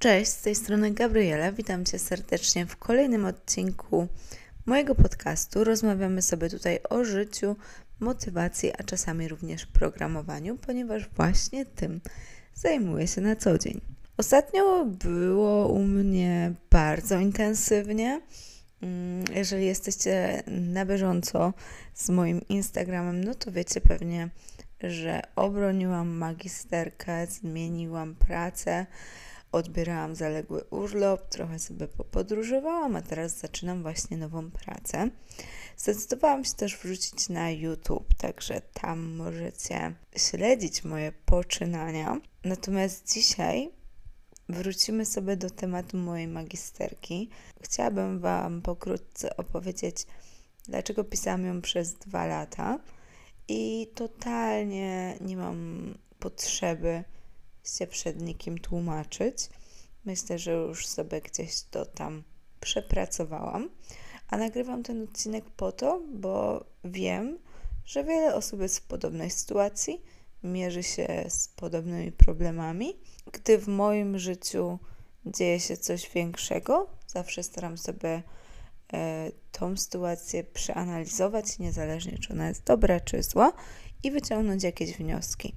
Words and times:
Cześć, 0.00 0.30
z 0.30 0.42
tej 0.42 0.54
strony 0.54 0.90
Gabriela. 0.90 1.52
Witam 1.52 1.84
Cię 1.84 1.98
serdecznie 1.98 2.66
w 2.66 2.76
kolejnym 2.76 3.24
odcinku 3.24 4.08
mojego 4.66 4.94
podcastu. 4.94 5.64
Rozmawiamy 5.64 6.22
sobie 6.22 6.50
tutaj 6.50 6.78
o 6.90 7.04
życiu, 7.04 7.56
motywacji, 8.00 8.72
a 8.78 8.82
czasami 8.82 9.28
również 9.28 9.66
programowaniu, 9.66 10.56
ponieważ 10.56 11.08
właśnie 11.08 11.66
tym 11.66 12.00
zajmuję 12.54 13.08
się 13.08 13.20
na 13.20 13.36
co 13.36 13.58
dzień. 13.58 13.80
Ostatnio 14.16 14.84
było 14.84 15.68
u 15.68 15.82
mnie 15.82 16.52
bardzo 16.70 17.18
intensywnie. 17.18 18.20
Mm, 18.82 19.24
jeżeli 19.34 19.66
jesteście 19.66 20.42
na 20.46 20.86
bieżąco 20.86 21.52
z 21.94 22.08
moim 22.08 22.40
Instagramem, 22.48 23.24
no 23.24 23.34
to 23.34 23.52
wiecie 23.52 23.80
pewnie, 23.80 24.28
że 24.82 25.22
obroniłam 25.36 26.08
magisterkę, 26.08 27.26
zmieniłam 27.26 28.14
pracę, 28.14 28.86
odbierałam 29.52 30.14
zaległy 30.14 30.64
urlop, 30.64 31.28
trochę 31.28 31.58
sobie 31.58 31.88
popodróżowałam, 31.88 32.96
a 32.96 33.02
teraz 33.02 33.38
zaczynam 33.38 33.82
właśnie 33.82 34.16
nową 34.16 34.50
pracę. 34.50 35.10
Zdecydowałam 35.76 36.44
się 36.44 36.54
też 36.54 36.76
wrzucić 36.76 37.28
na 37.28 37.50
YouTube, 37.50 38.14
także 38.14 38.60
tam 38.60 39.14
możecie 39.16 39.94
śledzić 40.16 40.84
moje 40.84 41.12
poczynania. 41.12 42.20
Natomiast 42.44 43.12
dzisiaj 43.14 43.70
wrócimy 44.48 45.06
sobie 45.06 45.36
do 45.36 45.50
tematu 45.50 45.96
mojej 45.96 46.28
magisterki. 46.28 47.30
Chciałabym 47.62 48.20
Wam 48.20 48.62
pokrótce 48.62 49.36
opowiedzieć, 49.36 50.06
dlaczego 50.68 51.04
pisałam 51.04 51.44
ją 51.44 51.60
przez 51.60 51.94
dwa 51.94 52.26
lata 52.26 52.78
i 53.48 53.90
totalnie 53.94 55.16
nie 55.20 55.36
mam 55.36 55.94
potrzeby 56.18 57.04
się 57.64 57.86
przed 57.86 58.22
nikim 58.22 58.58
tłumaczyć. 58.58 59.36
Myślę, 60.04 60.38
że 60.38 60.52
już 60.52 60.86
sobie 60.86 61.20
gdzieś 61.20 61.62
to 61.62 61.86
tam 61.86 62.22
przepracowałam. 62.60 63.70
A 64.28 64.36
nagrywam 64.36 64.82
ten 64.82 65.02
odcinek 65.02 65.44
po 65.44 65.72
to, 65.72 66.02
bo 66.14 66.64
wiem, 66.84 67.38
że 67.84 68.04
wiele 68.04 68.34
osób 68.34 68.60
jest 68.60 68.78
w 68.78 68.82
podobnej 68.82 69.30
sytuacji, 69.30 70.02
mierzy 70.42 70.82
się 70.82 71.24
z 71.28 71.48
podobnymi 71.48 72.12
problemami. 72.12 72.96
Gdy 73.32 73.58
w 73.58 73.68
moim 73.68 74.18
życiu 74.18 74.78
dzieje 75.26 75.60
się 75.60 75.76
coś 75.76 76.10
większego, 76.10 76.86
zawsze 77.06 77.42
staram 77.42 77.78
sobie 77.78 78.22
e, 78.92 79.30
tą 79.52 79.76
sytuację 79.76 80.44
przeanalizować, 80.44 81.58
niezależnie 81.58 82.18
czy 82.18 82.32
ona 82.32 82.48
jest 82.48 82.64
dobra 82.64 83.00
czy 83.00 83.22
zła, 83.22 83.52
i 84.02 84.10
wyciągnąć 84.10 84.62
jakieś 84.62 84.96
wnioski. 84.96 85.54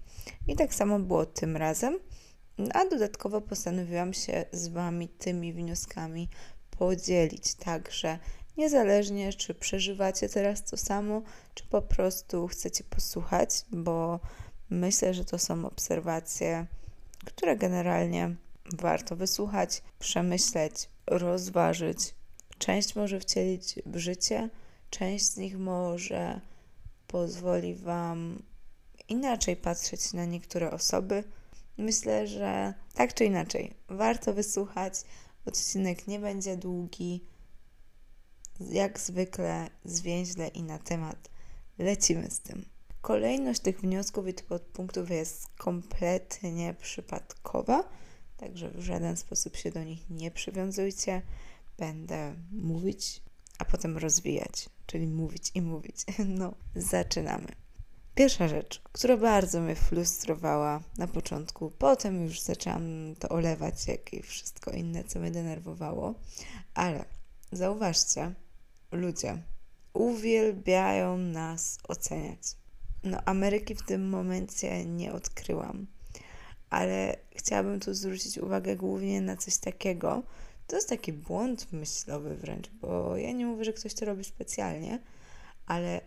I 0.47 0.55
tak 0.55 0.73
samo 0.73 0.99
było 0.99 1.25
tym 1.25 1.57
razem. 1.57 1.99
A 2.73 2.85
dodatkowo 2.85 3.41
postanowiłam 3.41 4.13
się 4.13 4.45
z 4.51 4.67
Wami 4.67 5.07
tymi 5.07 5.53
wnioskami 5.53 6.29
podzielić. 6.69 7.55
Także 7.55 8.19
niezależnie, 8.57 9.33
czy 9.33 9.53
przeżywacie 9.53 10.29
teraz 10.29 10.63
to 10.63 10.77
samo, 10.77 11.21
czy 11.53 11.63
po 11.67 11.81
prostu 11.81 12.47
chcecie 12.47 12.83
posłuchać, 12.83 13.49
bo 13.71 14.19
myślę, 14.69 15.13
że 15.13 15.25
to 15.25 15.39
są 15.39 15.65
obserwacje, 15.65 16.65
które 17.25 17.57
generalnie 17.57 18.35
warto 18.73 19.15
wysłuchać, 19.15 19.81
przemyśleć, 19.99 20.89
rozważyć. 21.07 22.15
Część 22.57 22.95
może 22.95 23.19
wcielić 23.19 23.75
w 23.85 23.97
życie, 23.97 24.49
część 24.89 25.25
z 25.25 25.37
nich 25.37 25.57
może 25.57 26.41
pozwoli 27.07 27.75
Wam 27.75 28.43
inaczej 29.13 29.55
patrzeć 29.55 30.13
na 30.13 30.25
niektóre 30.25 30.71
osoby. 30.71 31.23
Myślę, 31.77 32.27
że 32.27 32.73
tak 32.93 33.13
czy 33.13 33.25
inaczej 33.25 33.73
warto 33.87 34.33
wysłuchać. 34.33 34.93
Odcinek 35.45 36.07
nie 36.07 36.19
będzie 36.19 36.57
długi. 36.57 37.25
Jak 38.59 38.99
zwykle 38.99 39.69
zwięźle 39.85 40.47
i 40.47 40.63
na 40.63 40.79
temat. 40.79 41.29
Lecimy 41.77 42.31
z 42.31 42.39
tym. 42.39 42.65
Kolejność 43.01 43.59
tych 43.59 43.81
wniosków 43.81 44.27
i 44.27 44.33
podpunktów 44.33 45.09
jest 45.09 45.47
kompletnie 45.57 46.75
przypadkowa, 46.81 47.89
także 48.37 48.69
w 48.69 48.81
żaden 48.81 49.17
sposób 49.17 49.55
się 49.55 49.71
do 49.71 49.83
nich 49.83 50.09
nie 50.09 50.31
przywiązujcie. 50.31 51.21
Będę 51.77 52.35
mówić, 52.51 53.21
a 53.59 53.65
potem 53.65 53.97
rozwijać, 53.97 54.69
czyli 54.85 55.07
mówić 55.07 55.51
i 55.55 55.61
mówić. 55.61 55.95
No, 56.39 56.53
zaczynamy. 56.75 57.62
Pierwsza 58.15 58.47
rzecz, 58.47 58.81
która 58.91 59.17
bardzo 59.17 59.61
mnie 59.61 59.75
frustrowała 59.75 60.81
na 60.97 61.07
początku, 61.07 61.71
potem 61.77 62.23
już 62.23 62.41
zaczęłam 62.41 63.15
to 63.19 63.29
olewać, 63.29 63.87
jak 63.87 64.13
i 64.13 64.21
wszystko 64.21 64.71
inne, 64.71 65.03
co 65.03 65.19
mnie 65.19 65.31
denerwowało, 65.31 66.13
ale 66.73 67.05
zauważcie, 67.51 68.33
ludzie 68.91 69.37
uwielbiają 69.93 71.17
nas 71.17 71.77
oceniać. 71.87 72.39
No, 73.03 73.17
Ameryki 73.25 73.75
w 73.75 73.83
tym 73.83 74.09
momencie 74.09 74.85
nie 74.85 75.13
odkryłam, 75.13 75.87
ale 76.69 77.15
chciałabym 77.35 77.79
tu 77.79 77.93
zwrócić 77.93 78.37
uwagę 78.37 78.75
głównie 78.75 79.21
na 79.21 79.37
coś 79.37 79.57
takiego. 79.57 80.23
To 80.67 80.75
jest 80.75 80.89
taki 80.89 81.13
błąd 81.13 81.73
myślowy 81.73 82.35
wręcz, 82.35 82.69
bo 82.69 83.17
ja 83.17 83.31
nie 83.31 83.45
mówię, 83.45 83.65
że 83.65 83.73
ktoś 83.73 83.93
to 83.93 84.05
robi 84.05 84.23
specjalnie, 84.23 84.99
ale 85.65 86.01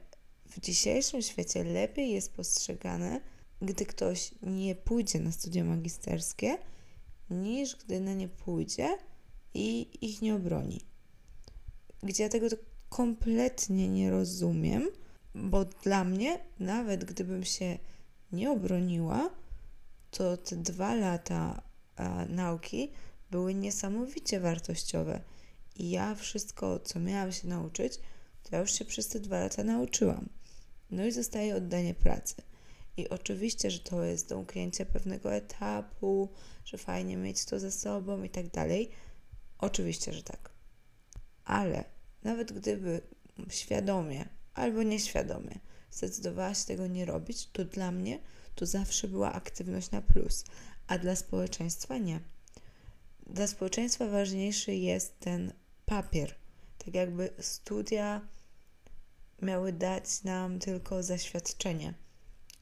w 0.51 0.61
dzisiejszym 0.61 1.23
świecie 1.23 1.65
lepiej 1.65 2.11
jest 2.11 2.33
postrzegane, 2.33 3.21
gdy 3.62 3.87
ktoś 3.87 4.34
nie 4.43 4.75
pójdzie 4.75 5.21
na 5.21 5.33
studia 5.33 5.65
magisterskie, 5.65 6.59
niż 7.31 7.77
gdy 7.77 8.01
na 8.01 8.15
nie 8.15 8.29
pójdzie 8.29 8.99
i 9.55 9.89
ich 10.01 10.23
nie 10.23 10.34
obroni. 10.34 10.81
Gdzie 12.03 12.23
ja 12.23 12.29
tego 12.29 12.47
kompletnie 12.89 13.89
nie 13.89 14.11
rozumiem, 14.11 14.89
bo 15.34 15.65
dla 15.65 16.05
mnie, 16.05 16.39
nawet 16.59 17.05
gdybym 17.05 17.45
się 17.45 17.78
nie 18.33 18.51
obroniła, 18.51 19.31
to 20.11 20.37
te 20.37 20.57
dwa 20.57 20.95
lata 20.95 21.63
nauki 22.28 22.93
były 23.31 23.55
niesamowicie 23.55 24.41
wartościowe. 24.41 25.21
I 25.77 25.91
ja 25.91 26.15
wszystko, 26.15 26.81
co 26.81 27.01
miałam 27.01 27.33
się 27.33 27.49
nauczyć, 27.49 27.97
to 28.43 28.57
ja 28.57 28.59
już 28.59 28.73
się 28.73 28.84
przez 28.84 29.09
te 29.09 29.21
dwa 29.21 29.41
lata 29.41 29.65
nauczyłam. 29.65 30.28
No 30.91 31.06
i 31.06 31.12
zostaje 31.12 31.56
oddanie 31.56 31.94
pracy. 31.94 32.34
I 32.97 33.08
oczywiście, 33.08 33.70
że 33.70 33.78
to 33.78 34.04
jest 34.04 34.28
domknięcie 34.28 34.86
pewnego 34.86 35.34
etapu, 35.34 36.28
że 36.64 36.78
fajnie 36.78 37.16
mieć 37.16 37.44
to 37.44 37.60
ze 37.60 37.72
sobą 37.72 38.22
i 38.22 38.30
tak 38.30 38.48
dalej. 38.48 38.91
Oczywiście, 39.58 40.12
że 40.12 40.22
tak. 40.22 40.50
Ale 41.44 41.84
nawet 42.22 42.52
gdyby 42.52 43.00
świadomie 43.48 44.28
albo 44.54 44.82
nieświadomie 44.82 45.58
zdecydowała 45.91 46.54
się 46.54 46.64
tego 46.64 46.86
nie 46.86 47.04
robić, 47.04 47.47
to 47.53 47.64
dla 47.64 47.92
mnie 47.92 48.18
to 48.54 48.66
zawsze 48.66 49.08
była 49.08 49.32
aktywność 49.32 49.91
na 49.91 50.03
plus, 50.03 50.44
a 50.86 50.98
dla 50.98 51.16
społeczeństwa 51.16 51.98
nie. 51.98 52.20
Dla 53.26 53.47
społeczeństwa 53.47 54.08
ważniejszy 54.08 54.74
jest 54.74 55.20
ten 55.20 55.53
papier. 55.86 56.34
Tak 56.78 56.94
jakby 56.94 57.30
studia 57.41 58.20
miały 59.42 59.72
dać 59.72 60.22
nam 60.24 60.58
tylko 60.58 61.02
zaświadczenie. 61.02 61.94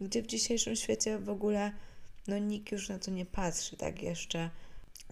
Gdzie 0.00 0.22
w 0.22 0.26
dzisiejszym 0.26 0.76
świecie 0.76 1.18
w 1.18 1.28
ogóle 1.28 1.72
no 2.28 2.38
nikt 2.38 2.72
już 2.72 2.88
na 2.88 2.98
to 2.98 3.10
nie 3.10 3.26
patrzy, 3.26 3.76
tak 3.76 4.02
jeszcze. 4.02 4.50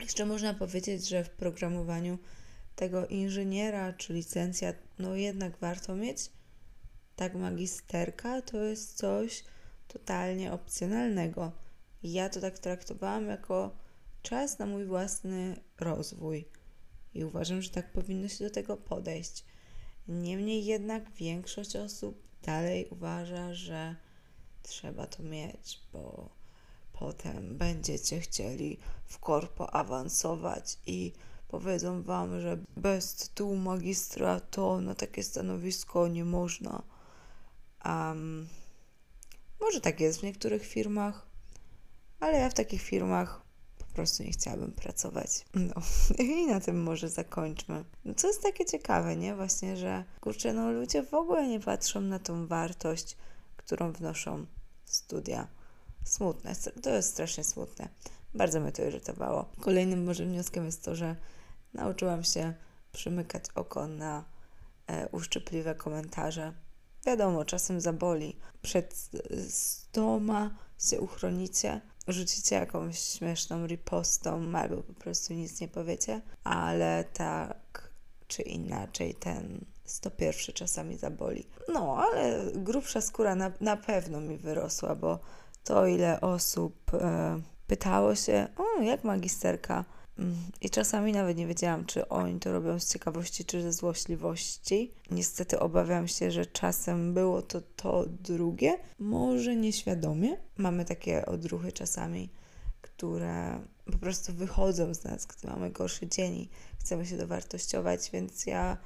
Jeszcze 0.00 0.26
można 0.26 0.54
powiedzieć, 0.54 1.08
że 1.08 1.24
w 1.24 1.30
programowaniu 1.30 2.18
tego 2.76 3.06
inżyniera 3.06 3.92
czy 3.92 4.12
licencja, 4.12 4.74
no 4.98 5.16
jednak 5.16 5.58
warto 5.58 5.96
mieć. 5.96 6.18
Tak 7.16 7.34
magisterka 7.34 8.42
to 8.42 8.62
jest 8.62 8.96
coś 8.96 9.44
totalnie 9.88 10.52
opcjonalnego. 10.52 11.52
Ja 12.02 12.28
to 12.28 12.40
tak 12.40 12.58
traktowałam 12.58 13.28
jako 13.28 13.76
czas 14.22 14.58
na 14.58 14.66
mój 14.66 14.84
własny 14.84 15.56
rozwój. 15.80 16.48
I 17.14 17.24
uważam, 17.24 17.62
że 17.62 17.70
tak 17.70 17.92
powinno 17.92 18.28
się 18.28 18.44
do 18.44 18.50
tego 18.50 18.76
podejść. 18.76 19.44
Niemniej 20.08 20.64
jednak 20.64 21.10
większość 21.10 21.76
osób 21.76 22.22
dalej 22.42 22.86
uważa, 22.90 23.54
że 23.54 23.96
trzeba 24.62 25.06
to 25.06 25.22
mieć, 25.22 25.80
bo 25.92 26.28
potem 26.92 27.58
będziecie 27.58 28.20
chcieli 28.20 28.78
w 29.06 29.18
korpo 29.18 29.74
awansować 29.74 30.78
i 30.86 31.12
powiedzą 31.48 32.02
wam, 32.02 32.40
że 32.40 32.58
bez 32.76 33.14
tytułu 33.14 33.56
magistra 33.56 34.40
to 34.40 34.80
na 34.80 34.94
takie 34.94 35.22
stanowisko 35.22 36.08
nie 36.08 36.24
można. 36.24 36.82
Um, 37.84 38.48
może 39.60 39.80
tak 39.80 40.00
jest 40.00 40.20
w 40.20 40.22
niektórych 40.22 40.66
firmach, 40.66 41.26
ale 42.20 42.38
ja 42.38 42.50
w 42.50 42.54
takich 42.54 42.82
firmach 42.82 43.41
po 43.92 43.96
prostu 43.96 44.22
nie 44.22 44.32
chciałabym 44.32 44.72
pracować. 44.72 45.44
No 45.54 45.74
i 46.24 46.46
na 46.46 46.60
tym 46.60 46.82
może 46.82 47.08
zakończmy. 47.08 47.84
No 48.04 48.14
co 48.14 48.26
jest 48.26 48.42
takie 48.42 48.64
ciekawe, 48.64 49.16
nie? 49.16 49.34
Właśnie, 49.34 49.76
że 49.76 50.04
kurczę, 50.20 50.52
no 50.52 50.72
ludzie 50.72 51.02
w 51.02 51.14
ogóle 51.14 51.48
nie 51.48 51.60
patrzą 51.60 52.00
na 52.00 52.18
tą 52.18 52.46
wartość, 52.46 53.16
którą 53.56 53.92
wnoszą 53.92 54.46
studia. 54.84 55.48
Smutne, 56.04 56.54
to 56.82 56.90
jest 56.90 57.10
strasznie 57.10 57.44
smutne. 57.44 57.88
Bardzo 58.34 58.60
mnie 58.60 58.72
to 58.72 58.82
irytowało. 58.82 59.48
Kolejnym 59.60 60.04
może 60.04 60.24
wnioskiem 60.24 60.64
jest 60.64 60.84
to, 60.84 60.94
że 60.94 61.16
nauczyłam 61.74 62.24
się 62.24 62.54
przymykać 62.92 63.44
oko 63.54 63.88
na 63.88 64.24
e, 64.86 65.08
uszczypliwe 65.08 65.74
komentarze. 65.74 66.52
Wiadomo, 67.06 67.44
czasem 67.44 67.80
zaboli. 67.80 68.36
Przed 68.62 69.10
stoma 69.48 70.50
się 70.78 71.00
uchronicie, 71.00 71.80
rzucicie 72.08 72.56
jakąś 72.56 72.98
śmieszną 72.98 73.66
ripostą 73.66 74.52
albo 74.56 74.82
po 74.82 74.92
prostu 74.92 75.34
nic 75.34 75.60
nie 75.60 75.68
powiecie, 75.68 76.20
ale 76.44 77.04
tak 77.12 77.90
czy 78.28 78.42
inaczej 78.42 79.14
ten 79.14 79.64
101 79.84 80.54
czasami 80.54 80.96
zaboli. 80.96 81.46
No, 81.68 81.96
ale 81.98 82.52
grubsza 82.54 83.00
skóra 83.00 83.34
na, 83.34 83.52
na 83.60 83.76
pewno 83.76 84.20
mi 84.20 84.36
wyrosła, 84.36 84.94
bo 84.94 85.18
to 85.64 85.86
ile 85.86 86.20
osób 86.20 86.94
e, 86.94 87.40
pytało 87.66 88.14
się, 88.14 88.48
o, 88.56 88.82
jak 88.82 89.04
magisterka. 89.04 89.84
Mm, 90.18 90.36
I 90.60 90.70
czasami 90.70 91.12
nawet 91.12 91.36
nie 91.36 91.46
wiedziałam, 91.46 91.84
czy 91.84 92.08
oni 92.08 92.40
to 92.40 92.52
robią 92.52 92.80
z 92.80 92.92
ciekawości, 92.92 93.44
czy 93.44 93.62
ze 93.62 93.72
złośliwości. 93.72 94.92
Niestety 95.10 95.58
obawiam 95.60 96.08
się, 96.08 96.30
że 96.30 96.46
czasem 96.46 97.14
było 97.14 97.42
to 97.42 97.60
to 97.60 98.04
drugie, 98.06 98.78
może 98.98 99.56
nieświadomie. 99.56 100.36
Mamy 100.56 100.84
takie 100.84 101.26
odruchy 101.26 101.72
czasami, 101.72 102.30
które 102.80 103.60
po 103.92 103.98
prostu 103.98 104.32
wychodzą 104.32 104.94
z 104.94 105.04
nas, 105.04 105.26
gdy 105.26 105.48
mamy 105.48 105.70
gorszy 105.70 106.06
dzień 106.06 106.34
i 106.34 106.48
chcemy 106.78 107.06
się 107.06 107.16
dowartościować, 107.16 108.10
więc 108.10 108.46
ja, 108.46 108.76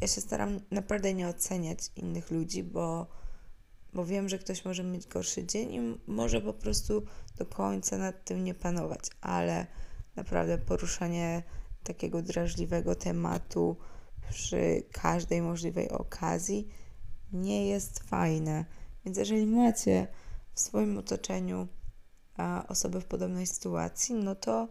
ja 0.00 0.08
się 0.08 0.20
staram 0.20 0.60
naprawdę 0.70 1.14
nie 1.14 1.28
oceniać 1.28 1.78
innych 1.96 2.30
ludzi, 2.30 2.62
bo, 2.62 3.06
bo 3.94 4.06
wiem, 4.06 4.28
że 4.28 4.38
ktoś 4.38 4.64
może 4.64 4.84
mieć 4.84 5.06
gorszy 5.06 5.46
dzień 5.46 5.74
i 5.74 5.98
może 6.06 6.40
po 6.40 6.52
prostu 6.52 7.02
do 7.36 7.46
końca 7.46 7.98
nad 7.98 8.24
tym 8.24 8.44
nie 8.44 8.54
panować, 8.54 9.00
ale 9.20 9.66
naprawdę 10.18 10.58
poruszanie 10.58 11.42
takiego 11.82 12.22
drażliwego 12.22 12.94
tematu 12.94 13.76
przy 14.30 14.82
każdej 14.92 15.42
możliwej 15.42 15.90
okazji 15.90 16.68
nie 17.32 17.68
jest 17.68 17.98
fajne. 18.00 18.64
Więc 19.04 19.18
jeżeli 19.18 19.46
macie 19.46 20.06
w 20.54 20.60
swoim 20.60 20.98
otoczeniu 20.98 21.68
osoby 22.68 23.00
w 23.00 23.04
podobnej 23.04 23.46
sytuacji, 23.46 24.14
no 24.14 24.34
to, 24.34 24.68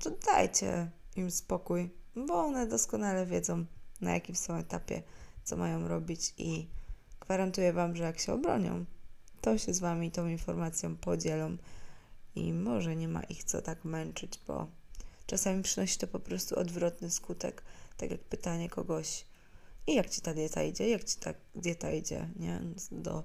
to 0.00 0.10
dajcie 0.10 0.90
im 1.16 1.30
spokój, 1.30 1.90
bo 2.16 2.34
one 2.34 2.66
doskonale 2.66 3.26
wiedzą, 3.26 3.64
na 4.00 4.14
jakim 4.14 4.36
są 4.36 4.54
etapie, 4.54 5.02
co 5.44 5.56
mają 5.56 5.88
robić 5.88 6.34
i 6.38 6.68
gwarantuję 7.20 7.72
Wam, 7.72 7.96
że 7.96 8.04
jak 8.04 8.18
się 8.18 8.32
obronią, 8.32 8.84
to 9.40 9.58
się 9.58 9.74
z 9.74 9.78
Wami 9.78 10.10
tą 10.10 10.26
informacją 10.26 10.96
podzielą 10.96 11.56
i 12.38 12.52
może 12.52 12.96
nie 12.96 13.08
ma 13.08 13.22
ich 13.22 13.44
co 13.44 13.62
tak 13.62 13.84
męczyć, 13.84 14.40
bo 14.46 14.66
czasami 15.26 15.62
przynosi 15.62 15.98
to 15.98 16.06
po 16.06 16.18
prostu 16.20 16.58
odwrotny 16.58 17.10
skutek, 17.10 17.62
tak 17.96 18.10
jak 18.10 18.20
pytanie 18.20 18.68
kogoś 18.68 19.24
i 19.86 19.94
jak 19.94 20.10
Ci 20.10 20.20
ta 20.20 20.34
dieta 20.34 20.62
idzie, 20.62 20.88
jak 20.88 21.04
Ci 21.04 21.16
ta 21.16 21.34
dieta 21.54 21.90
idzie, 21.90 22.28
nie, 22.36 22.60
do 22.92 23.24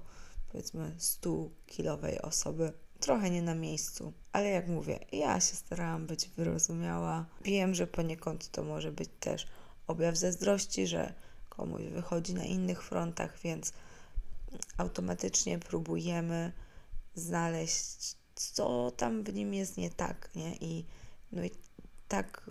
powiedzmy 0.52 0.96
100-kilowej 0.98 2.20
osoby, 2.22 2.72
trochę 3.00 3.30
nie 3.30 3.42
na 3.42 3.54
miejscu, 3.54 4.12
ale 4.32 4.48
jak 4.48 4.68
mówię, 4.68 4.98
ja 5.12 5.40
się 5.40 5.56
starałam 5.56 6.06
być 6.06 6.28
wyrozumiała. 6.28 7.26
Wiem, 7.42 7.74
że 7.74 7.86
poniekąd 7.86 8.50
to 8.50 8.62
może 8.62 8.92
być 8.92 9.10
też 9.20 9.46
objaw 9.86 10.16
zazdrości, 10.16 10.86
że 10.86 11.14
komuś 11.48 11.82
wychodzi 11.82 12.34
na 12.34 12.44
innych 12.44 12.82
frontach, 12.82 13.38
więc 13.44 13.72
automatycznie 14.76 15.58
próbujemy 15.58 16.52
znaleźć, 17.14 18.16
co 18.34 18.90
tam 18.96 19.22
w 19.22 19.34
nim 19.34 19.54
jest 19.54 19.76
nie 19.76 19.90
tak, 19.90 20.30
nie? 20.34 20.56
I, 20.56 20.84
no 21.32 21.44
i 21.44 21.50
tak 22.08 22.50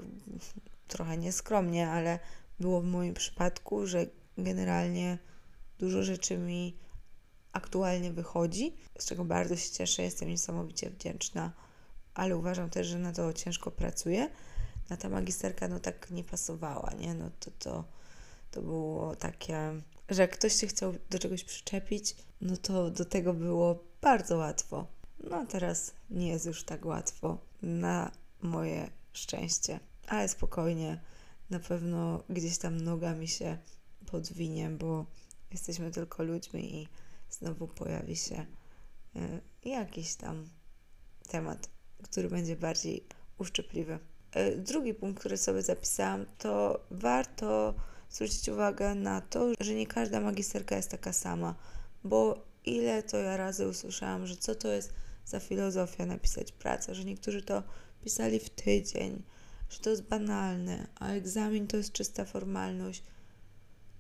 trochę 0.88 1.18
nieskromnie, 1.18 1.90
ale 1.90 2.20
było 2.60 2.82
w 2.82 2.86
moim 2.86 3.14
przypadku, 3.14 3.88
że 3.88 4.06
generalnie 4.38 5.18
dużo 5.80 6.04
rzeczy 6.04 6.38
mi 6.38 6.78
aktualnie 7.52 8.12
wychodzi, 8.12 8.76
z 9.00 9.06
czego 9.06 9.26
bardzo 9.26 9.56
się 9.56 9.72
cieszę, 9.72 10.04
jestem 10.04 10.30
niesamowicie 10.30 10.90
wdzięczna, 10.90 11.52
ale 12.14 12.38
uważam 12.38 12.70
też, 12.70 12.88
że 12.88 13.00
na 13.00 13.12
to 13.12 13.34
ciężko 13.34 13.72
pracuję. 13.72 14.30
Na 14.90 14.98
ta 14.98 15.10
magisterka 15.10 15.68
no 15.68 15.80
tak 15.80 16.12
nie 16.12 16.24
pasowała, 16.24 16.92
nie? 17.00 17.14
No 17.14 17.30
to, 17.40 17.52
to, 17.60 17.84
to 18.52 18.62
było 18.62 19.16
takie, 19.16 19.82
że 20.10 20.22
jak 20.22 20.32
ktoś 20.32 20.56
się 20.56 20.68
chciał 20.68 20.94
do 21.10 21.20
czegoś 21.20 21.44
przyczepić, 21.44 22.16
no 22.42 22.58
to 22.58 22.90
do 22.90 23.06
tego 23.06 23.34
było 23.34 23.84
bardzo 24.02 24.38
łatwo. 24.38 24.88
No 25.24 25.46
teraz 25.46 25.94
nie 26.10 26.28
jest 26.28 26.46
już 26.46 26.64
tak 26.64 26.86
łatwo, 26.86 27.38
na 27.62 28.12
moje 28.42 28.90
szczęście. 29.14 29.80
Ale 30.08 30.30
spokojnie, 30.30 31.02
na 31.50 31.60
pewno 31.60 32.24
gdzieś 32.30 32.58
tam 32.58 32.82
noga 32.82 33.14
mi 33.14 33.28
się 33.28 33.58
podwinie, 34.06 34.70
bo 34.70 35.06
jesteśmy 35.52 35.92
tylko 35.92 36.24
ludźmi 36.24 36.76
i 36.76 36.88
znowu 37.30 37.68
pojawi 37.68 38.16
się 38.16 38.46
e, 39.16 39.42
jakiś 39.66 40.16
tam 40.16 40.50
temat, 41.28 41.70
który 42.04 42.30
będzie 42.30 42.56
bardziej 42.56 43.04
uszczypliwy. 43.38 44.00
E, 44.32 44.56
drugi 44.56 44.94
punkt, 44.94 45.20
który 45.20 45.38
sobie 45.38 45.62
zapisałam, 45.62 46.26
to 46.38 46.80
warto 46.92 47.74
zwrócić 48.10 48.50
uwagę 48.50 48.96
na 48.96 49.22
to, 49.22 49.48
że 49.60 49.74
nie 49.74 49.88
każda 49.88 50.20
magisterka 50.20 50.76
jest 50.76 50.92
taka 50.92 51.14
sama, 51.14 51.56
bo 52.04 52.46
ile 52.66 53.04
to 53.04 53.18
ja 53.18 53.38
razy 53.38 53.68
usłyszałam, 53.68 54.28
że 54.28 54.38
co 54.38 54.56
to 54.56 54.68
jest 54.68 54.94
za 55.26 55.40
filozofia 55.40 56.06
napisać 56.06 56.52
pracę, 56.52 56.96
że 56.96 57.06
niektórzy 57.06 57.42
to 57.42 57.64
pisali 58.04 58.40
w 58.40 58.50
tydzień, 58.50 59.24
że 59.70 59.80
to 59.80 59.90
jest 59.90 60.04
banalne, 60.04 60.88
a 60.96 61.10
egzamin 61.10 61.68
to 61.68 61.78
jest 61.78 61.92
czysta 61.92 62.26
formalność 62.26 63.04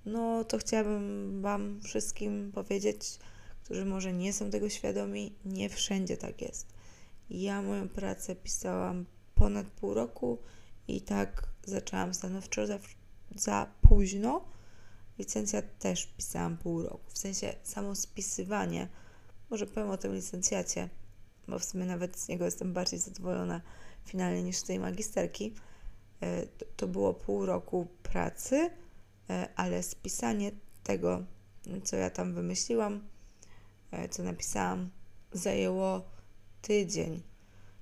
no 0.06 0.44
to 0.44 0.58
chciałabym 0.58 1.42
Wam 1.42 1.82
wszystkim 1.82 2.52
powiedzieć, 2.52 3.20
którzy 3.64 3.86
może 3.86 4.14
nie 4.14 4.34
są 4.34 4.50
tego 4.50 4.70
świadomi, 4.70 5.36
nie 5.46 5.70
wszędzie 5.70 6.18
tak 6.18 6.42
jest. 6.42 6.68
Ja 7.30 7.62
moją 7.62 7.90
pracę 7.90 8.36
pisałam 8.36 9.06
ponad 9.36 9.68
pół 9.68 9.94
roku 9.94 10.38
i 10.88 11.02
tak 11.02 11.48
zaczęłam 11.66 12.14
stanowczo 12.14 12.68
za, 12.68 12.80
za 13.36 13.72
późno. 13.82 14.46
Licencjat 15.20 15.80
też 15.80 16.06
pisałam 16.06 16.58
pół 16.58 16.84
roku. 16.84 17.12
W 17.12 17.18
sensie 17.18 17.54
samo 17.64 17.96
spisywanie, 17.96 18.88
może 19.50 19.68
powiem 19.68 19.90
o 19.90 19.98
tym 19.98 20.16
licencjacie, 20.16 20.90
bo 21.48 21.60
w 21.60 21.66
sumie 21.66 21.86
nawet 21.86 22.20
z 22.20 22.28
niego 22.28 22.46
jestem 22.46 22.74
bardziej 22.74 23.00
zadowolona 23.00 23.62
finalnie 24.06 24.44
niż 24.44 24.58
z 24.58 24.64
tej 24.64 24.80
magisterki. 24.80 25.54
E, 26.22 26.48
to 26.76 26.88
było 26.88 27.14
pół 27.14 27.46
roku 27.46 27.88
pracy 28.04 28.70
E, 29.30 29.48
ale 29.56 29.84
spisanie 29.84 30.52
tego, 30.84 31.24
co 31.84 31.96
ja 31.96 32.10
tam 32.10 32.34
wymyśliłam, 32.34 33.08
e, 33.92 34.10
co 34.10 34.24
napisałam, 34.24 34.90
zajęło 35.32 36.02
tydzień. 36.62 37.22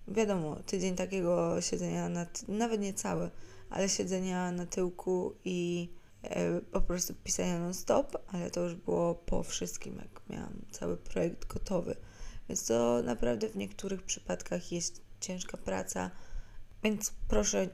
Wiadomo, 0.07 0.55
tydzień 0.55 0.95
takiego 0.95 1.62
siedzenia, 1.62 2.09
na 2.09 2.25
nawet 2.47 2.81
nie 2.81 2.93
cały, 2.93 3.29
ale 3.69 3.89
siedzenia 3.89 4.51
na 4.51 4.65
tyłku 4.65 5.35
i 5.45 5.89
po 6.71 6.81
prostu 6.81 7.13
pisania 7.24 7.59
non-stop, 7.59 8.17
ale 8.27 8.51
to 8.51 8.62
już 8.62 8.75
było 8.75 9.15
po 9.15 9.43
wszystkim, 9.43 9.95
jak 9.95 10.21
miałam 10.29 10.62
cały 10.71 10.97
projekt 10.97 11.47
gotowy. 11.53 11.95
Więc 12.50 12.65
to 12.65 13.01
naprawdę 13.03 13.50
w 13.50 13.55
niektórych 13.55 14.03
przypadkach 14.03 14.71
jest 14.71 15.01
ciężka 15.19 15.57
praca, 15.57 16.12
więc 16.83 17.13
proszę 17.27 17.67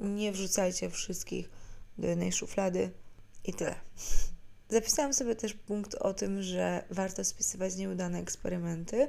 nie 0.00 0.32
wrzucajcie 0.32 0.90
wszystkich 0.90 1.50
do 1.98 2.06
jednej 2.06 2.32
szuflady 2.32 2.90
i 3.44 3.54
tyle. 3.54 3.74
Zapisałam 4.68 5.14
sobie 5.14 5.36
też 5.36 5.54
punkt 5.54 5.94
o 5.94 6.14
tym, 6.14 6.42
że 6.42 6.84
warto 6.90 7.24
spisywać 7.24 7.76
nieudane 7.76 8.18
eksperymenty. 8.18 9.08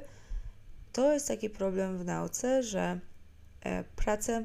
To 0.92 1.12
jest 1.12 1.28
taki 1.28 1.50
problem 1.50 1.98
w 1.98 2.04
nauce, 2.04 2.62
że 2.62 3.00
e, 3.60 3.84
prace 3.84 4.44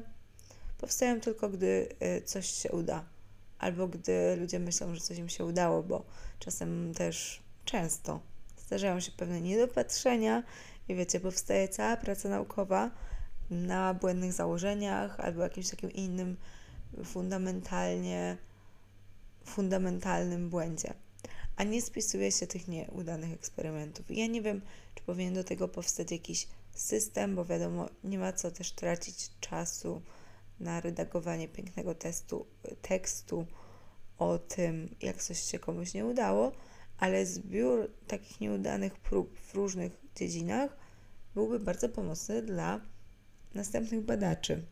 powstają 0.78 1.20
tylko, 1.20 1.48
gdy 1.48 1.88
e, 2.00 2.22
coś 2.22 2.46
się 2.46 2.70
uda, 2.70 3.04
albo 3.58 3.88
gdy 3.88 4.36
ludzie 4.36 4.58
myślą, 4.58 4.94
że 4.94 5.00
coś 5.00 5.18
im 5.18 5.28
się 5.28 5.44
udało, 5.44 5.82
bo 5.82 6.04
czasem 6.38 6.94
też 6.94 7.42
często 7.64 8.20
zdarzają 8.72 9.00
się 9.00 9.12
pewne 9.12 9.40
niedopatrzenia 9.40 10.42
i 10.88 10.94
wiecie, 10.94 11.20
powstaje 11.20 11.68
cała 11.68 11.96
praca 11.96 12.28
naukowa 12.28 12.90
na 13.50 13.94
błędnych 13.94 14.32
założeniach 14.32 15.20
albo 15.20 15.42
jakimś 15.42 15.70
takim 15.70 15.92
innym 15.92 16.36
fundamentalnie 17.04 18.36
fundamentalnym 19.44 20.50
błędzie, 20.50 20.94
a 21.56 21.64
nie 21.64 21.82
spisuje 21.82 22.32
się 22.32 22.46
tych 22.46 22.68
nieudanych 22.68 23.32
eksperymentów. 23.32 24.10
I 24.10 24.18
ja 24.18 24.26
nie 24.26 24.42
wiem, 24.42 24.60
czy 24.94 25.02
powinien 25.02 25.34
do 25.34 25.44
tego 25.44 25.68
powstać 25.68 26.10
jakiś 26.12 26.48
system, 26.74 27.36
bo 27.36 27.44
wiadomo, 27.44 27.88
nie 28.04 28.18
ma 28.18 28.32
co 28.32 28.50
też 28.50 28.72
tracić 28.72 29.30
czasu 29.40 30.02
na 30.60 30.80
redagowanie 30.80 31.48
pięknego 31.48 31.94
testu, 31.94 32.46
tekstu 32.82 33.46
o 34.18 34.38
tym, 34.38 34.94
jak 35.02 35.22
coś 35.22 35.42
się 35.42 35.58
komuś 35.58 35.94
nie 35.94 36.06
udało, 36.06 36.52
ale 37.02 37.26
zbiór 37.26 37.90
takich 38.06 38.40
nieudanych 38.40 38.94
prób 38.94 39.38
w 39.38 39.54
różnych 39.54 39.92
dziedzinach 40.16 40.76
byłby 41.34 41.60
bardzo 41.60 41.88
pomocny 41.88 42.42
dla 42.42 42.80
następnych 43.54 44.00
badaczy. 44.00 44.62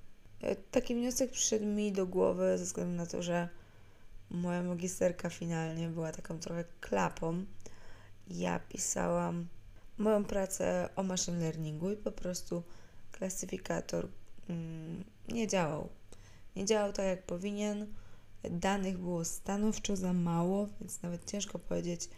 E, 0.41 0.57
taki 0.57 0.95
wniosek 0.95 1.31
przyszedł 1.31 1.67
mi 1.67 1.93
do 1.93 2.07
głowy 2.07 2.59
ze 2.59 2.65
względu 2.65 2.97
na 2.97 3.07
to, 3.07 3.23
że 3.23 3.49
moja 4.31 4.63
magisterka 4.63 5.31
finalnie 5.31 5.89
była 5.89 6.13
taką 6.13 6.39
trochę 6.39 6.65
klapą. 6.81 7.45
Ja 8.29 8.61
pisałam 8.69 9.47
moją 9.99 10.25
pracę 10.25 10.89
o 10.97 11.03
machine 11.03 11.39
learningu 11.39 11.91
i 11.91 11.97
po 11.97 12.13
prostu 12.13 12.63
klasyfikator 13.13 14.09
mm, 14.49 15.05
nie 15.29 15.49
działał. 15.49 15.89
Nie 16.57 16.65
działał 16.65 16.93
tak 16.93 17.07
jak 17.07 17.23
powinien. 17.23 17.87
Danych 18.51 18.99
było 18.99 19.25
stanowczo 19.25 19.97
za 19.97 20.13
mało, 20.13 20.69
więc 20.81 21.03
nawet 21.03 21.31
ciężko 21.31 21.59
powiedzieć, 21.59 22.09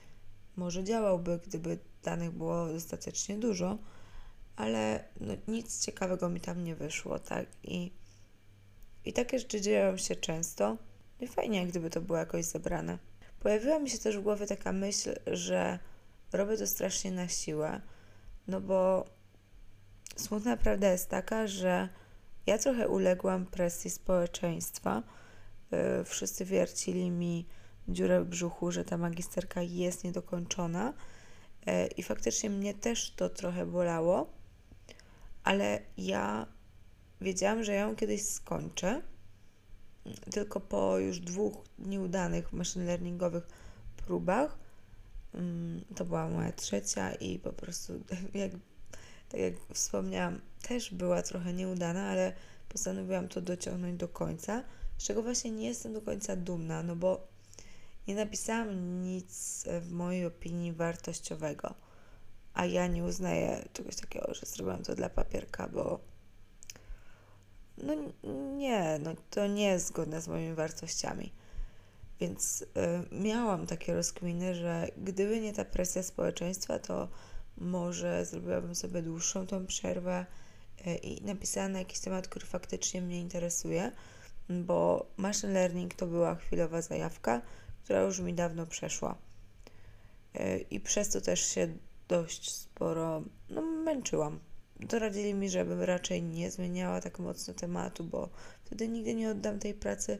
może 0.57 0.85
działałby, 0.85 1.41
gdyby 1.47 1.79
danych 2.03 2.31
było 2.31 2.67
dostatecznie 2.67 3.39
dużo, 3.39 3.79
ale 4.57 5.05
no, 5.21 5.35
nic 5.49 5.85
ciekawego 5.85 6.29
mi 6.29 6.41
tam 6.41 6.65
nie 6.65 6.75
wyszło, 6.75 7.19
tak? 7.19 7.47
I, 7.63 7.93
i 9.05 9.13
takie 9.13 9.39
rzeczy 9.39 9.61
dzieją 9.61 9.97
się 9.97 10.17
często. 10.17 10.77
No 11.21 11.27
i 11.27 11.29
fajnie, 11.29 11.67
gdyby 11.67 11.91
to 11.91 12.01
było 12.01 12.19
jakoś 12.19 12.45
zebrane. 12.45 12.99
Pojawiła 13.41 13.79
mi 13.79 13.91
się 13.91 13.99
też 13.99 14.19
w 14.19 14.23
głowie 14.23 14.47
taka 14.47 14.73
myśl, 14.73 15.15
że 15.27 15.79
robię 16.33 16.57
to 16.57 16.67
strasznie 16.67 17.11
na 17.11 17.29
siłę, 17.29 17.81
no 18.49 18.61
bo 18.61 19.05
smutna 20.17 20.57
prawda 20.57 20.93
jest 20.93 21.09
taka, 21.09 21.47
że 21.47 21.89
ja 22.47 22.59
trochę 22.59 22.89
uległam 22.89 23.47
presji 23.47 23.91
społeczeństwa. 23.91 25.03
Yy, 25.71 26.05
wszyscy 26.05 26.45
wiercili 26.45 27.11
mi 27.11 27.47
dziurę 27.93 28.21
w 28.21 28.29
brzuchu, 28.29 28.73
że 28.73 28.85
ta 28.85 28.99
magisterka 28.99 29.63
jest 29.63 30.05
niedokończona. 30.05 30.93
Yy, 31.67 31.87
I 31.87 32.03
faktycznie 32.03 32.51
mnie 32.51 32.75
też 32.75 33.11
to 33.17 33.29
trochę 33.29 33.67
bolało, 33.67 34.33
ale 35.45 35.81
ja 35.97 36.47
wiedziałam, 37.21 37.65
że 37.65 37.75
ją 37.75 37.97
kiedyś 37.97 38.25
skończę. 38.25 39.03
Tylko 40.31 40.61
po 40.61 40.99
już 40.99 41.21
dwóch 41.21 41.55
nieudanych 41.79 42.53
machine 42.53 42.85
learningowych 42.85 43.47
próbach 43.97 44.59
Mm, 45.35 45.85
to 45.97 46.05
była 46.05 46.29
moja 46.29 46.53
trzecia 46.53 47.13
i 47.13 47.39
po 47.39 47.53
prostu, 47.53 47.93
jak, 48.35 48.53
tak 49.29 49.41
jak 49.41 49.55
wspomniałam, 49.75 50.41
też 50.63 50.95
była 50.95 51.23
trochę 51.23 51.53
nieudana, 51.53 52.09
ale 52.09 52.33
postanowiłam 52.69 53.29
to 53.29 53.41
dociągnąć 53.41 54.01
do 54.01 54.09
końca, 54.09 54.65
z 54.99 55.05
czego 55.05 55.23
właśnie 55.23 55.51
nie 55.51 55.67
jestem 55.67 55.93
do 55.93 56.03
końca 56.03 56.37
dumna, 56.37 56.83
no 56.83 56.97
bo 56.97 57.29
nie 58.09 58.15
napisałam 58.15 59.03
nic 59.03 59.65
w 59.81 59.93
mojej 59.93 60.27
opinii 60.27 60.73
wartościowego, 60.73 61.75
a 62.55 62.67
ja 62.67 62.87
nie 62.87 63.05
uznaję 63.05 63.69
czegoś 63.73 63.97
takiego, 63.97 64.35
że 64.35 64.47
zrobiłam 64.47 64.83
to 64.83 64.95
dla 64.95 65.09
papierka, 65.09 65.69
bo 65.69 66.01
no 67.79 67.95
nie, 68.57 68.99
no 69.03 69.15
to 69.31 69.47
nie 69.47 69.65
jest 69.65 69.87
zgodne 69.87 70.21
z 70.21 70.29
moimi 70.29 70.55
wartościami. 70.55 71.33
Więc 72.21 72.63
y, 72.63 72.67
miałam 73.13 73.67
takie 73.67 73.95
rozkminy, 73.95 74.55
że 74.55 74.89
gdyby 74.97 75.41
nie 75.41 75.53
ta 75.53 75.65
presja 75.65 76.03
społeczeństwa, 76.03 76.79
to 76.79 77.09
może 77.57 78.25
zrobiłabym 78.25 78.75
sobie 78.75 79.03
dłuższą 79.03 79.47
tą 79.47 79.67
przerwę 79.67 80.27
y, 80.87 80.95
i 80.95 81.25
napisała 81.25 81.69
na 81.69 81.79
jakiś 81.79 81.99
temat, 81.99 82.29
który 82.29 82.47
faktycznie 82.47 83.03
mnie 83.03 83.21
interesuje, 83.21 83.93
bo 84.49 85.07
machine 85.17 85.53
learning 85.53 85.95
to 85.95 86.07
była 86.07 86.35
chwilowa 86.35 86.83
zajawka, 86.83 87.41
która 87.93 88.05
już 88.05 88.21
mi 88.21 88.35
dawno 88.35 88.67
przeszła. 88.67 89.19
Y, 90.37 90.65
I 90.71 90.81
przez 90.81 91.09
to 91.09 91.21
też 91.21 91.41
się 91.41 91.69
dość 92.09 92.51
sporo 92.51 93.23
no, 93.51 93.63
męczyłam. 93.63 94.41
Doradzili 94.81 95.35
mi, 95.35 95.51
żebym 95.51 95.81
raczej 95.81 96.23
nie 96.23 96.51
zmieniała 96.51 97.01
tak 97.01 97.19
mocno 97.19 97.55
tematu, 97.55 98.05
bo 98.05 98.29
wtedy 98.65 98.89
nigdy 98.89 99.15
nie 99.15 99.31
oddam 99.31 99.59
tej 99.59 99.75
pracy 99.75 100.19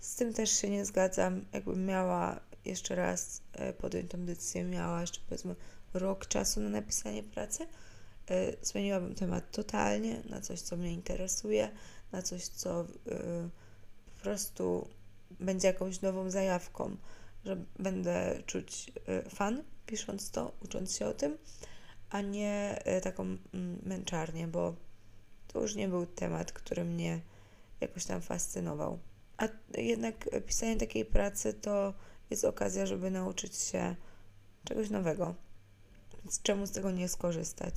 z 0.00 0.14
tym 0.14 0.32
też 0.32 0.50
się 0.50 0.70
nie 0.70 0.84
zgadzam. 0.84 1.44
Jakbym 1.52 1.86
miała 1.86 2.40
jeszcze 2.64 2.94
raz 2.94 3.42
e, 3.52 3.72
podjąć 3.72 4.10
tą 4.10 4.26
decyzję, 4.26 4.64
miała 4.64 5.00
jeszcze 5.00 5.20
powiedzmy 5.28 5.54
rok 5.94 6.26
czasu 6.26 6.60
na 6.60 6.68
napisanie 6.68 7.22
pracy, 7.22 7.66
e, 8.30 8.52
zmieniłabym 8.62 9.14
temat 9.14 9.50
totalnie 9.50 10.22
na 10.30 10.40
coś, 10.40 10.60
co 10.60 10.76
mnie 10.76 10.92
interesuje, 10.92 11.70
na 12.12 12.22
coś, 12.22 12.44
co 12.46 12.80
e, 12.80 12.84
po 14.14 14.22
prostu 14.22 14.88
będzie 15.40 15.68
jakąś 15.68 16.00
nową 16.00 16.30
zajawką, 16.30 16.96
że 17.44 17.56
będę 17.78 18.42
czuć 18.46 18.92
fan 19.28 19.62
pisząc 19.86 20.30
to, 20.30 20.52
ucząc 20.64 20.96
się 20.96 21.06
o 21.06 21.14
tym, 21.14 21.38
a 22.10 22.20
nie 22.20 22.82
taką 23.02 23.22
mm, 23.22 23.38
męczarnię, 23.82 24.48
bo 24.48 24.74
to 25.48 25.60
już 25.60 25.74
nie 25.74 25.88
był 25.88 26.06
temat, 26.06 26.52
który 26.52 26.84
mnie 26.84 27.20
jakoś 27.80 28.04
tam 28.04 28.20
fascynował. 28.20 28.98
A 29.36 29.48
jednak 29.78 30.28
pisanie 30.46 30.76
takiej 30.76 31.04
pracy 31.04 31.54
to 31.54 31.94
jest 32.30 32.44
okazja, 32.44 32.86
żeby 32.86 33.10
nauczyć 33.10 33.56
się 33.56 33.96
czegoś 34.64 34.90
nowego. 34.90 35.34
Więc 36.24 36.42
czemu 36.42 36.66
z 36.66 36.70
tego 36.70 36.90
nie 36.90 37.08
skorzystać? 37.08 37.74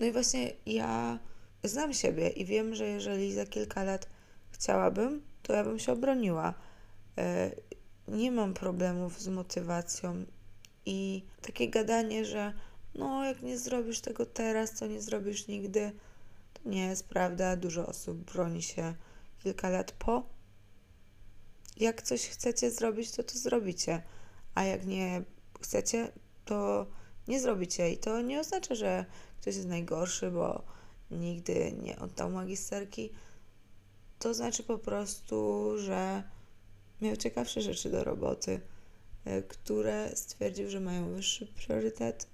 No 0.00 0.06
i 0.06 0.12
właśnie 0.12 0.52
ja 0.66 1.18
znam 1.64 1.94
siebie 1.94 2.28
i 2.28 2.44
wiem, 2.44 2.74
że 2.74 2.86
jeżeli 2.86 3.34
za 3.34 3.46
kilka 3.46 3.84
lat 3.84 4.08
chciałabym, 4.50 5.22
to 5.42 5.52
ja 5.52 5.64
bym 5.64 5.78
się 5.78 5.92
obroniła. 5.92 6.54
E, 7.18 7.50
nie 8.08 8.32
mam 8.32 8.54
problemów 8.54 9.20
z 9.20 9.28
motywacją 9.28 10.24
i 10.86 11.24
takie 11.42 11.70
gadanie, 11.70 12.24
że 12.24 12.52
no, 12.94 13.24
jak 13.24 13.42
nie 13.42 13.58
zrobisz 13.58 14.00
tego 14.00 14.26
teraz, 14.26 14.78
to 14.78 14.86
nie 14.86 15.00
zrobisz 15.02 15.46
nigdy, 15.46 15.92
to 16.54 16.68
nie 16.68 16.86
jest 16.86 17.08
prawda. 17.08 17.56
Dużo 17.56 17.86
osób 17.86 18.18
broni 18.18 18.62
się 18.62 18.94
kilka 19.42 19.68
lat 19.68 19.92
po 19.92 20.32
jak 21.76 22.02
coś 22.02 22.28
chcecie 22.28 22.70
zrobić, 22.70 23.10
to 23.10 23.22
to 23.22 23.38
zrobicie, 23.38 24.02
a 24.54 24.64
jak 24.64 24.86
nie 24.86 25.22
chcecie, 25.60 26.12
to 26.44 26.86
nie 27.28 27.40
zrobicie. 27.40 27.90
I 27.90 27.98
to 27.98 28.20
nie 28.20 28.40
oznacza, 28.40 28.74
że 28.74 29.04
ktoś 29.40 29.56
jest 29.56 29.68
najgorszy, 29.68 30.30
bo 30.30 30.62
nigdy 31.10 31.72
nie 31.82 31.98
oddał 31.98 32.30
magisterki. 32.30 33.12
To 34.18 34.34
znaczy 34.34 34.62
po 34.62 34.78
prostu, 34.78 35.68
że 35.78 36.22
miał 37.02 37.16
ciekawsze 37.16 37.60
rzeczy 37.62 37.90
do 37.90 38.04
roboty, 38.04 38.60
e, 39.24 39.42
które 39.42 40.16
stwierdził, 40.16 40.70
że 40.70 40.80
mają 40.80 41.14
wyższy 41.14 41.46
priorytet 41.46 42.26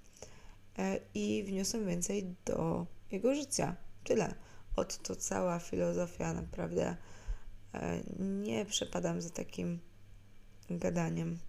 e, 0.77 0.99
i 1.13 1.43
wniosą 1.43 1.85
więcej 1.85 2.35
do 2.45 2.85
jego 3.11 3.35
życia. 3.35 3.75
Tyle. 4.03 4.35
Od 4.75 4.97
to 4.97 5.15
cała 5.15 5.59
filozofia 5.59 6.33
naprawdę 6.33 6.97
E, 7.73 8.01
nie 8.19 8.65
przepadam 8.65 9.21
za 9.21 9.29
takim 9.29 9.79
gadaniem, 10.69 11.39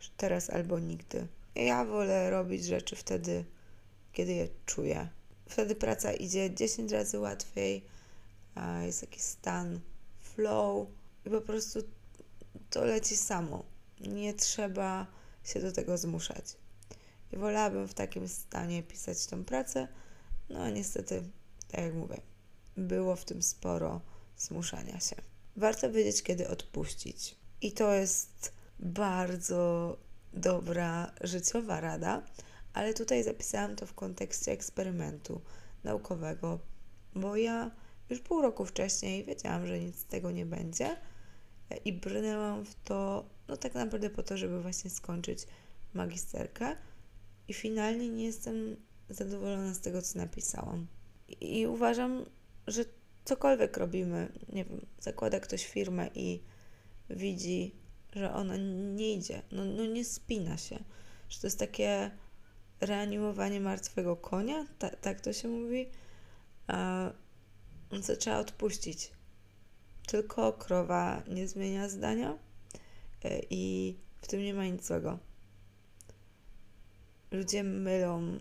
że 0.00 0.10
teraz 0.16 0.50
albo 0.50 0.78
nigdy. 0.78 1.26
Ja 1.54 1.84
wolę 1.84 2.30
robić 2.30 2.64
rzeczy 2.64 2.96
wtedy, 2.96 3.44
kiedy 4.12 4.32
je 4.32 4.48
czuję. 4.66 5.08
Wtedy 5.48 5.74
praca 5.74 6.12
idzie 6.12 6.54
10 6.54 6.92
razy 6.92 7.18
łatwiej, 7.18 7.84
jest 8.82 9.00
taki 9.00 9.20
stan 9.20 9.80
flow 10.20 10.88
i 11.26 11.30
po 11.30 11.40
prostu 11.40 11.82
to 12.70 12.84
leci 12.84 13.16
samo. 13.16 13.64
Nie 14.00 14.34
trzeba 14.34 15.06
się 15.44 15.60
do 15.60 15.72
tego 15.72 15.98
zmuszać. 15.98 16.56
I 17.32 17.36
wolałabym 17.36 17.88
w 17.88 17.94
takim 17.94 18.28
stanie 18.28 18.82
pisać 18.82 19.26
tą 19.26 19.44
pracę, 19.44 19.88
no 20.50 20.62
a 20.62 20.70
niestety, 20.70 21.22
tak 21.68 21.80
jak 21.80 21.94
mówię, 21.94 22.20
było 22.76 23.16
w 23.16 23.24
tym 23.24 23.42
sporo 23.42 24.00
zmuszania 24.36 25.00
się. 25.00 25.16
Warto 25.56 25.92
wiedzieć, 25.92 26.22
kiedy 26.22 26.48
odpuścić. 26.48 27.36
I 27.60 27.72
to 27.72 27.92
jest 27.92 28.52
bardzo 28.78 29.96
dobra 30.32 31.12
życiowa 31.20 31.80
rada, 31.80 32.22
ale 32.72 32.94
tutaj 32.94 33.24
zapisałam 33.24 33.76
to 33.76 33.86
w 33.86 33.94
kontekście 33.94 34.52
eksperymentu 34.52 35.40
naukowego, 35.84 36.58
bo 37.14 37.36
ja 37.36 37.70
już 38.10 38.20
pół 38.20 38.42
roku 38.42 38.64
wcześniej 38.64 39.24
wiedziałam, 39.24 39.66
że 39.66 39.80
nic 39.80 39.98
z 39.98 40.04
tego 40.04 40.30
nie 40.30 40.46
będzie 40.46 40.96
i 41.84 41.92
brnęłam 41.92 42.64
w 42.64 42.74
to, 42.74 43.24
no 43.48 43.56
tak 43.56 43.74
naprawdę 43.74 44.10
po 44.10 44.22
to, 44.22 44.36
żeby 44.36 44.62
właśnie 44.62 44.90
skończyć 44.90 45.46
magisterkę 45.94 46.76
i 47.48 47.54
finalnie 47.54 48.08
nie 48.08 48.24
jestem 48.24 48.76
zadowolona 49.08 49.74
z 49.74 49.80
tego, 49.80 50.02
co 50.02 50.18
napisałam. 50.18 50.86
I 51.40 51.66
uważam, 51.66 52.24
że 52.66 52.84
cokolwiek 53.24 53.76
robimy, 53.76 54.32
nie 54.52 54.64
wiem, 54.64 54.86
zakłada 55.00 55.40
ktoś 55.40 55.66
firmę 55.66 56.10
i 56.14 56.42
widzi, 57.10 57.74
że 58.12 58.34
ona 58.34 58.56
nie 58.94 59.14
idzie, 59.14 59.42
no, 59.52 59.64
no 59.64 59.86
nie 59.86 60.04
spina 60.04 60.56
się, 60.56 60.84
że 61.28 61.40
to 61.40 61.46
jest 61.46 61.58
takie 61.58 62.10
reanimowanie 62.80 63.60
martwego 63.60 64.16
konia, 64.16 64.66
Ta, 64.78 64.90
tak 64.90 65.20
to 65.20 65.32
się 65.32 65.48
mówi, 65.48 65.86
to 68.06 68.16
trzeba 68.16 68.38
odpuścić. 68.38 69.10
Tylko 70.06 70.52
krowa 70.52 71.22
nie 71.28 71.48
zmienia 71.48 71.88
zdania 71.88 72.38
e, 73.24 73.40
i 73.50 73.96
w 74.20 74.26
tym 74.26 74.40
nie 74.40 74.54
ma 74.54 74.64
nic 74.64 74.86
złego. 74.86 75.18
Ludzie 77.30 77.64
mylą 77.64 78.38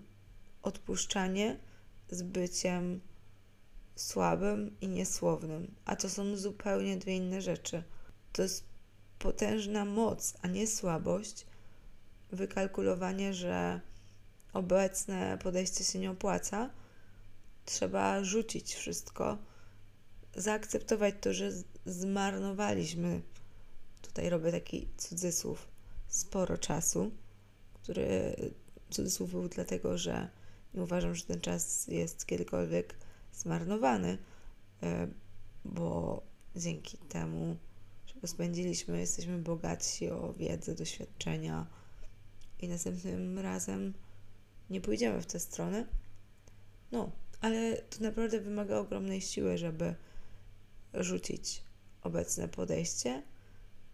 odpuszczanie 0.61 1.59
z 2.09 2.23
byciem 2.23 3.01
słabym 3.95 4.75
i 4.81 4.87
niesłownym, 4.87 5.75
a 5.85 5.95
to 5.95 6.09
są 6.09 6.37
zupełnie 6.37 6.97
dwie 6.97 7.15
inne 7.15 7.41
rzeczy. 7.41 7.83
To 8.33 8.41
jest 8.41 8.63
potężna 9.19 9.85
moc, 9.85 10.33
a 10.41 10.47
nie 10.47 10.67
słabość, 10.67 11.45
wykalkulowanie, 12.31 13.33
że 13.33 13.81
obecne 14.53 15.37
podejście 15.43 15.83
się 15.83 15.99
nie 15.99 16.11
opłaca. 16.11 16.69
Trzeba 17.65 18.23
rzucić 18.23 18.75
wszystko, 18.75 19.37
zaakceptować 20.35 21.15
to, 21.21 21.33
że 21.33 21.51
zmarnowaliśmy. 21.85 23.21
Tutaj 24.01 24.29
robię 24.29 24.51
taki 24.51 24.87
cudzysłów, 24.97 25.67
sporo 26.07 26.57
czasu, 26.57 27.11
który 27.73 28.35
cudzysłów 28.89 29.31
był 29.31 29.49
dlatego, 29.49 29.97
że 29.97 30.29
nie 30.73 30.83
uważam, 30.83 31.15
że 31.15 31.25
ten 31.25 31.41
czas 31.41 31.87
jest 31.87 32.25
kiedykolwiek 32.25 32.95
zmarnowany, 33.33 34.17
e, 34.83 35.07
bo 35.65 36.21
dzięki 36.55 36.97
temu, 36.97 37.57
że 38.07 38.19
go 38.21 38.27
spędziliśmy, 38.27 38.99
jesteśmy 38.99 39.37
bogatsi 39.37 40.09
o 40.09 40.33
wiedzę, 40.33 40.75
doświadczenia 40.75 41.67
i 42.61 42.67
następnym 42.67 43.39
razem 43.39 43.93
nie 44.69 44.81
pójdziemy 44.81 45.21
w 45.21 45.25
tę 45.25 45.39
stronę. 45.39 45.85
No, 46.91 47.11
ale 47.41 47.77
to 47.77 48.03
naprawdę 48.03 48.39
wymaga 48.39 48.77
ogromnej 48.77 49.21
siły, 49.21 49.57
żeby 49.57 49.95
rzucić 50.93 51.61
obecne 52.01 52.47
podejście 52.47 53.23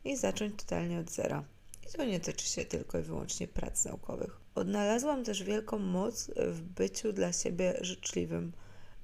i 0.03 0.17
zacząć 0.17 0.55
totalnie 0.55 0.99
od 0.99 1.11
zera. 1.11 1.43
I 1.87 1.97
to 1.97 2.05
nie 2.05 2.19
tyczy 2.19 2.45
się 2.45 2.65
tylko 2.65 2.99
i 2.99 3.01
wyłącznie 3.01 3.47
prac 3.47 3.85
naukowych. 3.85 4.39
Odnalazłam 4.55 5.23
też 5.23 5.43
wielką 5.43 5.79
moc 5.79 6.31
w 6.37 6.61
byciu 6.61 7.13
dla 7.13 7.33
siebie 7.33 7.77
życzliwym, 7.81 8.53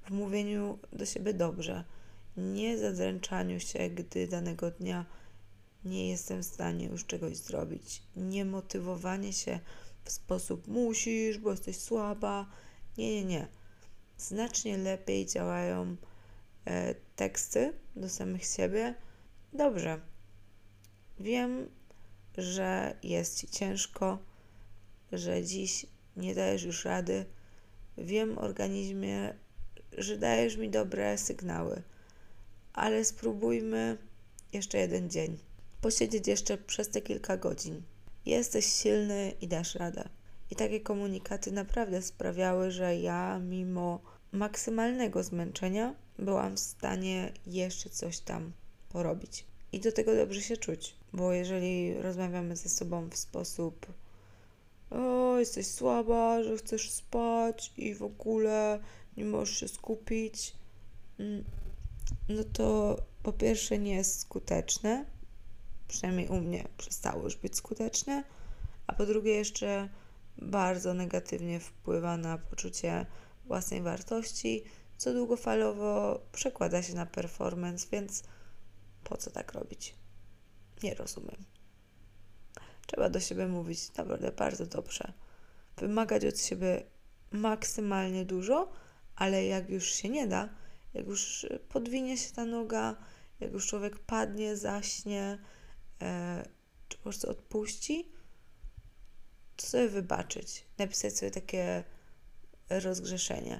w 0.05 0.11
mówieniu 0.11 0.79
do 0.93 1.05
siebie 1.05 1.33
dobrze, 1.33 1.83
nie 2.37 2.77
zadręczaniu 2.77 3.59
się, 3.59 3.89
gdy 3.89 4.27
danego 4.27 4.71
dnia 4.71 5.05
nie 5.85 6.09
jestem 6.09 6.43
w 6.43 6.45
stanie 6.45 6.85
już 6.85 7.05
czegoś 7.05 7.37
zrobić, 7.37 8.03
nie 8.15 8.45
motywowanie 8.45 9.33
się 9.33 9.59
w 10.03 10.11
sposób 10.11 10.67
musisz, 10.67 11.37
bo 11.37 11.51
jesteś 11.51 11.77
słaba. 11.77 12.45
Nie, 12.97 13.15
nie, 13.15 13.25
nie. 13.25 13.47
Znacznie 14.17 14.77
lepiej 14.77 15.25
działają 15.25 15.95
teksty 17.15 17.73
do 17.95 18.09
samych 18.09 18.45
siebie. 18.45 18.95
Dobrze. 19.53 19.99
Wiem, 21.19 21.69
że 22.37 22.95
jest 23.03 23.39
ci 23.39 23.47
ciężko, 23.47 24.19
że 25.11 25.43
dziś 25.43 25.85
nie 26.17 26.35
dajesz 26.35 26.63
już 26.63 26.85
rady. 26.85 27.25
Wiem, 27.97 28.37
organizmie, 28.37 29.33
że 29.97 30.17
dajesz 30.17 30.57
mi 30.57 30.69
dobre 30.69 31.17
sygnały, 31.17 31.81
ale 32.73 33.05
spróbujmy 33.05 33.97
jeszcze 34.53 34.77
jeden 34.77 35.09
dzień. 35.09 35.37
Posiedzieć 35.81 36.27
jeszcze 36.27 36.57
przez 36.57 36.89
te 36.89 37.01
kilka 37.01 37.37
godzin. 37.37 37.81
Jesteś 38.25 38.65
silny 38.65 39.33
i 39.41 39.47
dasz 39.47 39.75
radę. 39.75 40.09
I 40.51 40.55
takie 40.55 40.79
komunikaty 40.79 41.51
naprawdę 41.51 42.01
sprawiały, 42.01 42.71
że 42.71 42.97
ja, 42.97 43.39
mimo 43.39 44.14
maksymalnego 44.35 45.23
zmęczenia, 45.23 45.95
byłam 46.19 46.55
w 46.55 46.59
stanie 46.59 47.31
jeszcze 47.47 47.89
coś 47.89 48.19
tam 48.19 48.51
porobić. 48.89 49.45
I 49.71 49.79
do 49.79 49.91
tego 49.91 50.15
dobrze 50.15 50.41
się 50.41 50.57
czuć, 50.57 50.95
bo 51.13 51.33
jeżeli 51.33 51.93
rozmawiamy 51.93 52.55
ze 52.55 52.69
sobą 52.69 53.09
w 53.09 53.17
sposób 53.17 53.85
o, 54.89 55.35
jesteś 55.39 55.67
słaba, 55.67 56.43
że 56.43 56.57
chcesz 56.57 56.91
spać 56.91 57.73
i 57.77 57.95
w 57.95 58.03
ogóle 58.03 58.79
nie 59.17 59.25
możesz 59.25 59.57
się 59.57 59.67
skupić, 59.67 60.55
mm, 61.19 61.43
no 62.29 62.43
to 62.53 62.97
po 63.23 63.33
pierwsze 63.33 63.79
nie 63.79 63.95
jest 63.95 64.19
skuteczne, 64.19 65.05
przynajmniej 65.87 66.27
u 66.27 66.41
mnie 66.41 66.67
przestało 66.77 67.23
już 67.23 67.35
być 67.35 67.55
skuteczne, 67.55 68.23
a 68.87 68.93
po 68.93 69.05
drugie 69.05 69.31
jeszcze 69.31 69.89
bardzo 70.37 70.93
negatywnie 70.93 71.59
wpływa 71.59 72.17
na 72.17 72.37
poczucie 72.37 73.05
własnej 73.45 73.81
wartości, 73.81 74.63
co 74.97 75.13
długofalowo 75.13 76.21
przekłada 76.31 76.83
się 76.83 76.93
na 76.93 77.05
performance, 77.05 77.87
więc 77.91 78.23
po 79.03 79.17
co 79.17 79.31
tak 79.31 79.53
robić? 79.53 79.95
Nie 80.83 80.93
rozumiem. 80.93 81.45
Trzeba 82.87 83.09
do 83.09 83.19
siebie 83.19 83.47
mówić 83.47 83.93
naprawdę 83.93 84.31
bardzo 84.31 84.65
dobrze. 84.65 85.13
Wymagać 85.77 86.25
od 86.25 86.39
siebie 86.39 86.83
maksymalnie 87.31 88.25
dużo, 88.25 88.71
ale 89.15 89.45
jak 89.45 89.69
już 89.69 89.85
się 89.85 90.09
nie 90.09 90.27
da, 90.27 90.49
jak 90.93 91.07
już 91.07 91.45
podwinie 91.69 92.17
się 92.17 92.31
ta 92.31 92.45
noga, 92.45 92.95
jak 93.39 93.53
już 93.53 93.67
człowiek 93.67 93.99
padnie, 93.99 94.57
zaśnie, 94.57 95.37
e, 96.01 96.45
czy 96.87 96.97
po 96.97 97.03
prostu 97.03 97.29
odpuści, 97.29 98.11
to 99.55 99.65
sobie 99.65 99.89
wybaczyć. 99.89 100.65
Napisać 100.77 101.17
sobie 101.17 101.31
takie 101.31 101.83
rozgrzeszenie, 102.69 103.59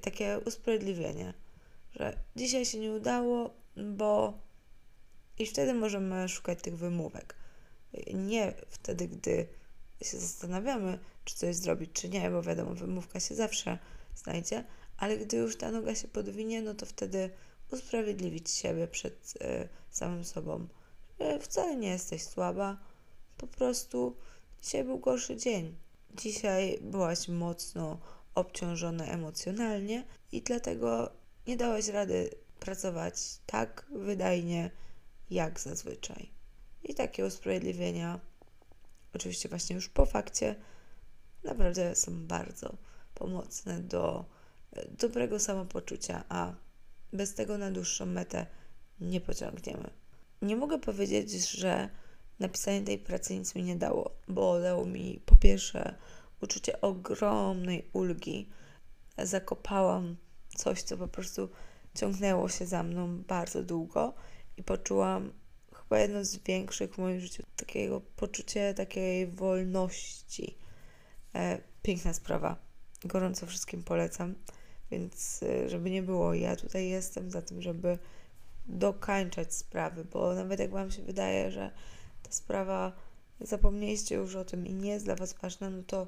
takie 0.00 0.40
usprawiedliwienie, 0.46 1.34
że 1.92 2.18
dzisiaj 2.36 2.64
się 2.64 2.78
nie 2.78 2.92
udało, 2.92 3.50
bo 3.76 4.38
i 5.38 5.46
wtedy 5.46 5.74
możemy 5.74 6.28
szukać 6.28 6.62
tych 6.62 6.76
wymówek. 6.76 7.34
Nie 8.14 8.54
wtedy, 8.68 9.08
gdy 9.08 9.46
się 10.02 10.18
zastanawiamy, 10.18 10.98
czy 11.24 11.34
coś 11.34 11.56
zrobić, 11.56 11.90
czy 11.92 12.08
nie, 12.08 12.30
bo 12.30 12.42
wiadomo, 12.42 12.74
wymówka 12.74 13.20
się 13.20 13.34
zawsze 13.34 13.78
znajdzie, 14.14 14.64
ale 14.96 15.18
gdy 15.18 15.36
już 15.36 15.56
ta 15.56 15.70
noga 15.70 15.94
się 15.94 16.08
podwinie, 16.08 16.62
no 16.62 16.74
to 16.74 16.86
wtedy 16.86 17.30
usprawiedliwić 17.72 18.50
siebie 18.50 18.88
przed 18.88 19.34
y, 19.42 19.68
samym 19.90 20.24
sobą, 20.24 20.68
że 21.20 21.38
wcale 21.38 21.76
nie 21.76 21.88
jesteś 21.88 22.22
słaba, 22.22 22.78
po 23.36 23.46
prostu 23.46 24.16
dzisiaj 24.62 24.84
był 24.84 24.98
gorszy 24.98 25.36
dzień. 25.36 25.76
Dzisiaj 26.14 26.78
byłaś 26.82 27.28
mocno 27.28 27.98
obciążona 28.34 29.04
emocjonalnie 29.04 30.04
i 30.32 30.42
dlatego 30.42 31.10
nie 31.46 31.56
dałaś 31.56 31.88
rady 31.88 32.30
pracować 32.60 33.14
tak 33.46 33.86
wydajnie 33.90 34.70
jak 35.30 35.60
zazwyczaj. 35.60 36.30
I 36.82 36.94
takie 36.94 37.26
usprawiedliwienia, 37.26 38.20
oczywiście 39.14 39.48
właśnie 39.48 39.76
już 39.76 39.88
po 39.88 40.06
fakcie, 40.06 40.54
naprawdę 41.44 41.94
są 41.94 42.26
bardzo 42.26 42.76
pomocne 43.14 43.80
do 43.80 44.24
e, 44.72 44.88
dobrego 44.88 45.38
samopoczucia, 45.38 46.24
a 46.28 46.52
bez 47.12 47.34
tego 47.34 47.58
na 47.58 47.70
dłuższą 47.70 48.06
metę 48.06 48.46
nie 49.00 49.20
pociągniemy. 49.20 49.90
Nie 50.42 50.56
mogę 50.56 50.78
powiedzieć, 50.78 51.50
że 51.50 51.88
napisanie 52.40 52.82
tej 52.82 52.98
pracy 52.98 53.38
nic 53.38 53.54
mi 53.54 53.62
nie 53.62 53.76
dało, 53.76 54.10
bo 54.28 54.60
dało 54.60 54.86
mi 54.86 55.20
po 55.26 55.36
pierwsze 55.36 55.94
uczucie 56.40 56.80
ogromnej 56.80 57.88
ulgi. 57.92 58.48
Zakopałam 59.18 60.16
coś, 60.56 60.82
co 60.82 60.96
po 60.96 61.08
prostu 61.08 61.48
ciągnęło 61.94 62.48
się 62.48 62.66
za 62.66 62.82
mną 62.82 63.22
bardzo 63.22 63.62
długo 63.62 64.14
i 64.56 64.62
poczułam 64.62 65.32
chyba 65.74 65.98
jedno 65.98 66.24
z 66.24 66.36
większych 66.36 66.94
w 66.94 66.98
moim 66.98 67.20
życiu 67.20 67.42
takiego 67.56 68.00
poczucie 68.00 68.74
takiej 68.74 69.26
wolności. 69.26 70.58
E, 71.34 71.58
piękna 71.82 72.12
sprawa. 72.12 72.56
Gorąco 73.04 73.46
wszystkim 73.46 73.82
polecam. 73.82 74.34
Więc 74.90 75.42
e, 75.42 75.68
żeby 75.68 75.90
nie 75.90 76.02
było, 76.02 76.34
ja 76.34 76.56
tutaj 76.56 76.88
jestem 76.88 77.30
za 77.30 77.42
tym, 77.42 77.62
żeby 77.62 77.98
dokańczać 78.66 79.54
sprawy, 79.54 80.04
bo 80.04 80.34
nawet 80.34 80.60
jak 80.60 80.70
Wam 80.70 80.90
się 80.90 81.02
wydaje, 81.02 81.50
że 81.50 81.70
sprawa 82.34 82.92
zapomnieliście 83.40 84.14
już 84.14 84.36
o 84.36 84.44
tym 84.44 84.66
i 84.66 84.74
nie 84.74 84.90
jest 84.90 85.04
dla 85.04 85.16
Was 85.16 85.34
ważna, 85.42 85.70
no 85.70 85.82
to, 85.86 86.06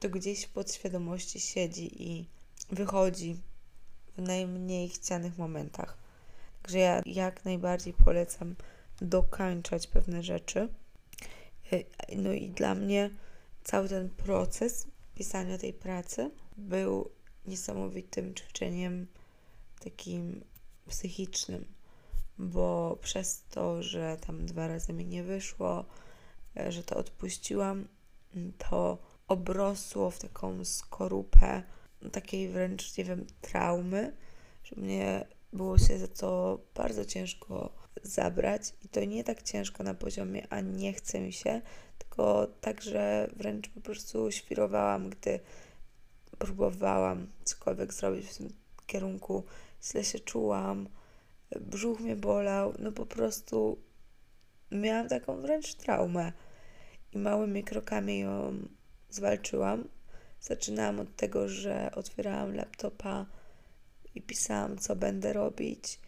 to 0.00 0.08
gdzieś 0.08 0.44
w 0.44 0.50
podświadomości 0.50 1.40
siedzi 1.40 2.02
i 2.08 2.26
wychodzi 2.70 3.36
w 4.16 4.22
najmniej 4.22 4.88
chcianych 4.88 5.38
momentach. 5.38 5.98
Także 6.62 6.78
ja 6.78 7.02
jak 7.06 7.44
najbardziej 7.44 7.92
polecam 8.04 8.54
dokańczać 9.00 9.86
pewne 9.86 10.22
rzeczy. 10.22 10.68
E, 11.72 12.16
no 12.16 12.32
i 12.32 12.48
dla 12.48 12.74
mnie 12.74 13.10
cały 13.64 13.88
ten 13.88 14.08
proces 14.10 14.86
pisania 15.14 15.58
tej 15.58 15.72
pracy 15.72 16.30
był 16.56 17.10
niesamowitym 17.46 18.34
ćwiczeniem 18.34 19.06
takim 19.80 20.44
psychicznym, 20.88 21.64
bo 22.38 22.98
przez 23.02 23.44
to, 23.50 23.82
że 23.82 24.16
tam 24.26 24.46
dwa 24.46 24.68
razy 24.68 24.92
mi 24.92 25.06
nie 25.06 25.22
wyszło, 25.22 25.84
e, 26.56 26.72
że 26.72 26.82
to 26.82 26.96
odpuściłam, 26.96 27.88
to 28.58 28.98
obrosło 29.28 30.10
w 30.10 30.18
taką 30.18 30.64
skorupę 30.64 31.62
takiej 32.12 32.48
wręcz, 32.48 32.98
nie 32.98 33.04
wiem, 33.04 33.26
traumy, 33.40 34.16
że 34.64 34.76
mnie 34.76 35.26
było 35.52 35.78
się 35.78 35.98
za 35.98 36.08
to 36.08 36.58
bardzo 36.74 37.04
ciężko 37.04 37.72
zabrać. 38.02 38.62
I 38.84 38.88
to 38.88 39.04
nie 39.04 39.24
tak 39.24 39.42
ciężko 39.42 39.82
na 39.82 39.94
poziomie, 39.94 40.46
a 40.50 40.60
nie 40.60 40.92
chce 40.92 41.20
mi 41.20 41.32
się, 41.32 41.60
tylko 41.98 42.46
tak, 42.60 42.82
że 42.82 43.30
wręcz 43.36 43.68
po 43.68 43.80
prostu 43.80 44.30
świrowałam, 44.30 45.10
gdy 45.10 45.40
próbowałam 46.38 47.26
cokolwiek 47.44 47.92
zrobić 47.94 48.26
w 48.26 48.36
tym 48.36 48.52
kierunku, 48.86 49.44
źle 49.82 50.04
się 50.04 50.18
czułam, 50.18 50.88
brzuch 51.60 52.00
mnie 52.00 52.16
bolał, 52.16 52.74
no 52.78 52.92
po 52.92 53.06
prostu 53.06 53.78
miałam 54.70 55.08
taką 55.08 55.40
wręcz 55.40 55.74
traumę 55.74 56.32
i 57.12 57.18
małymi 57.18 57.64
krokami 57.64 58.18
ją 58.18 58.54
zwalczyłam. 59.10 59.88
Zaczynałam 60.40 61.00
od 61.00 61.16
tego, 61.16 61.48
że 61.48 61.90
otwierałam 61.94 62.54
laptopa 62.54 63.26
i 64.14 64.22
pisałam, 64.22 64.78
co 64.78 64.96
będę 64.96 65.32
robić, 65.32 65.98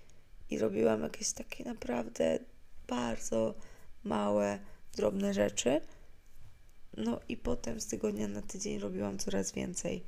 i 0.50 0.58
robiłam 0.58 1.02
jakieś 1.02 1.32
takie 1.32 1.64
naprawdę 1.64 2.38
bardzo 2.88 3.54
małe, 4.04 4.58
drobne 4.96 5.34
rzeczy. 5.34 5.80
No 6.96 7.20
i 7.28 7.36
potem 7.36 7.80
z 7.80 7.86
tygodnia 7.86 8.28
na 8.28 8.42
tydzień 8.42 8.78
robiłam 8.78 9.18
coraz 9.18 9.52
więcej. 9.52 10.04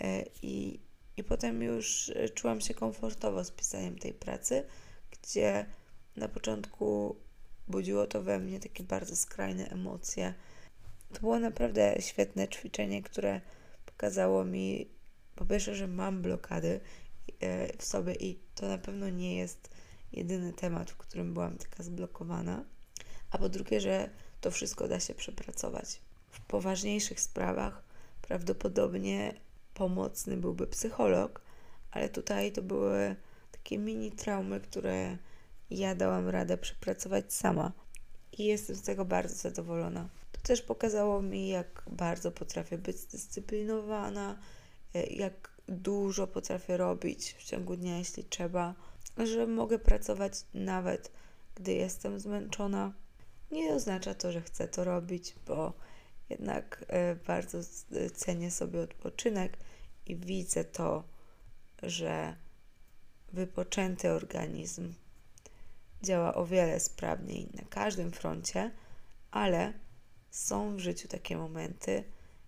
E, 0.00 0.24
I, 0.42 0.80
i 1.18 1.24
potem 1.24 1.62
już 1.62 2.12
e, 2.14 2.28
czułam 2.28 2.60
się 2.60 2.74
komfortowo 2.74 3.44
z 3.44 3.50
pisaniem 3.50 3.98
tej 3.98 4.14
pracy, 4.14 4.64
gdzie 5.10 5.66
na 6.16 6.28
początku 6.28 7.16
budziło 7.68 8.06
to 8.06 8.22
we 8.22 8.38
mnie 8.38 8.60
takie 8.60 8.84
bardzo 8.84 9.16
skrajne 9.16 9.68
emocje. 9.68 10.34
To 11.12 11.20
było 11.20 11.38
naprawdę 11.38 11.96
świetne 12.00 12.48
ćwiczenie, 12.48 13.02
które 13.02 13.40
pokazało 13.86 14.44
mi 14.44 14.88
po 15.36 15.46
pierwsze, 15.46 15.74
że 15.74 15.86
mam 15.86 16.22
blokady 16.22 16.80
e, 17.40 17.76
w 17.76 17.84
sobie 17.84 18.14
i 18.14 18.38
to 18.54 18.68
na 18.68 18.78
pewno 18.78 19.08
nie 19.08 19.36
jest 19.36 19.70
jedyny 20.12 20.52
temat, 20.52 20.90
w 20.90 20.96
którym 20.96 21.34
byłam 21.34 21.58
taka 21.58 21.82
zblokowana, 21.82 22.64
a 23.30 23.38
po 23.38 23.48
drugie, 23.48 23.80
że 23.80 24.10
to 24.40 24.50
wszystko 24.50 24.88
da 24.88 25.00
się 25.00 25.14
przepracować. 25.14 26.00
W 26.30 26.40
poważniejszych 26.40 27.20
sprawach 27.20 27.82
prawdopodobnie 28.22 29.34
pomocny 29.78 30.36
byłby 30.36 30.66
psycholog, 30.66 31.40
ale 31.90 32.08
tutaj 32.08 32.52
to 32.52 32.62
były 32.62 33.16
takie 33.52 33.78
mini 33.78 34.12
traumy, 34.12 34.60
które 34.60 35.18
ja 35.70 35.94
dałam 35.94 36.28
radę 36.28 36.58
przepracować 36.58 37.32
sama 37.32 37.72
i 38.32 38.44
jestem 38.44 38.76
z 38.76 38.82
tego 38.82 39.04
bardzo 39.04 39.34
zadowolona. 39.34 40.08
To 40.32 40.40
też 40.40 40.62
pokazało 40.62 41.22
mi, 41.22 41.48
jak 41.48 41.84
bardzo 41.90 42.32
potrafię 42.32 42.78
być 42.78 42.96
zdyscyplinowana, 42.96 44.38
e, 44.94 45.06
jak 45.06 45.50
dużo 45.68 46.26
potrafię 46.26 46.76
robić 46.76 47.34
w 47.38 47.44
ciągu 47.44 47.76
dnia, 47.76 47.98
jeśli 47.98 48.24
trzeba, 48.24 48.74
że 49.18 49.46
mogę 49.46 49.78
pracować 49.78 50.32
nawet 50.54 51.10
gdy 51.54 51.72
jestem 51.72 52.20
zmęczona. 52.20 52.92
Nie 53.50 53.74
oznacza 53.74 54.14
to, 54.14 54.32
że 54.32 54.40
chcę 54.40 54.68
to 54.68 54.84
robić, 54.84 55.34
bo 55.46 55.72
jednak 56.30 56.84
e, 56.88 57.14
bardzo 57.14 57.58
cenię 58.14 58.50
sobie 58.50 58.80
odpoczynek 58.80 59.58
i 60.08 60.16
widzę 60.16 60.64
to, 60.64 61.04
że 61.82 62.36
wypoczęty 63.32 64.10
organizm 64.10 64.94
działa 66.02 66.34
o 66.34 66.46
wiele 66.46 66.80
sprawniej 66.80 67.48
na 67.54 67.62
każdym 67.70 68.12
froncie, 68.12 68.70
ale 69.30 69.72
są 70.30 70.76
w 70.76 70.78
życiu 70.78 71.08
takie 71.08 71.36
momenty, 71.36 72.04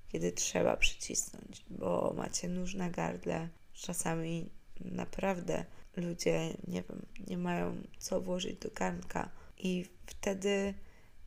kiedy 0.09 0.33
trzeba 0.33 0.77
przycisnąć, 0.77 1.65
bo 1.71 2.15
macie 2.17 2.49
nóż 2.49 2.75
na 2.75 2.91
gardle. 2.91 3.49
Czasami 3.73 4.51
naprawdę 4.81 5.65
ludzie, 5.97 6.49
nie 6.69 6.83
wiem, 6.83 7.07
nie 7.27 7.39
mają 7.39 7.83
co 7.99 8.21
włożyć 8.21 8.59
do 8.59 8.71
garnka 8.71 9.31
i 9.59 9.87
wtedy 10.07 10.75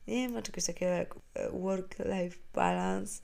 nie 0.06 0.28
ma 0.28 0.42
czegoś 0.42 0.64
takiego 0.64 0.92
jak 0.92 1.14
work-life 1.52 2.36
balance 2.54 3.22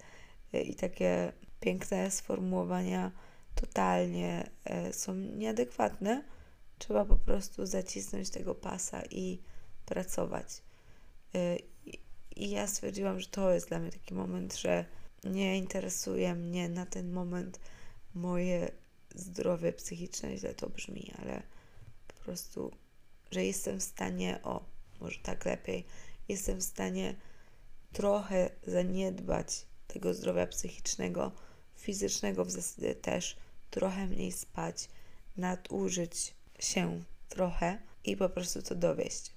i 0.53 0.75
takie 0.75 1.33
piękne 1.61 2.11
sformułowania 2.11 3.13
totalnie 3.55 4.51
e, 4.65 4.93
są 4.93 5.15
nieadekwatne. 5.15 6.25
Trzeba 6.79 7.05
po 7.05 7.17
prostu 7.17 7.67
zacisnąć 7.67 8.31
tego 8.31 8.55
pasa 8.55 9.03
i 9.11 9.43
pracować. 9.87 10.63
E, 11.35 11.57
I 12.37 12.51
ja 12.51 12.67
stwierdziłam, 12.67 13.21
że 13.21 13.27
to 13.27 13.53
jest 13.53 13.69
dla 13.69 13.79
mnie 13.79 13.91
taki 13.91 14.15
moment, 14.15 14.57
że 14.57 14.85
nie 15.25 15.59
interesuje 15.59 16.35
mnie 16.35 16.69
na 16.69 16.87
ten 16.87 17.13
moment 17.13 17.61
moje 18.15 18.71
zdrowie 19.15 19.73
psychiczne, 19.73 20.37
źle 20.37 20.55
to 20.55 20.69
brzmi, 20.69 21.13
ale 21.19 21.43
po 22.09 22.25
prostu, 22.25 22.71
że 23.31 23.45
jestem 23.45 23.81
w 23.81 23.83
stanie, 23.83 24.41
o, 24.43 24.65
może 25.01 25.21
tak 25.23 25.45
lepiej, 25.45 25.87
jestem 26.29 26.59
w 26.59 26.63
stanie 26.63 27.15
trochę 27.93 28.51
zaniedbać 28.67 29.67
tego 29.87 30.15
zdrowia 30.15 30.47
psychicznego, 30.47 31.33
fizycznego 31.81 32.45
w 32.45 32.51
zasadzie 32.51 32.95
też, 32.95 33.37
trochę 33.71 34.07
mniej 34.07 34.33
spać, 34.33 34.89
nadużyć 35.37 36.35
się 36.59 37.03
trochę 37.29 37.79
i 38.05 38.17
po 38.17 38.29
prostu 38.29 38.63
to 38.63 38.75
dowieść. 38.75 39.33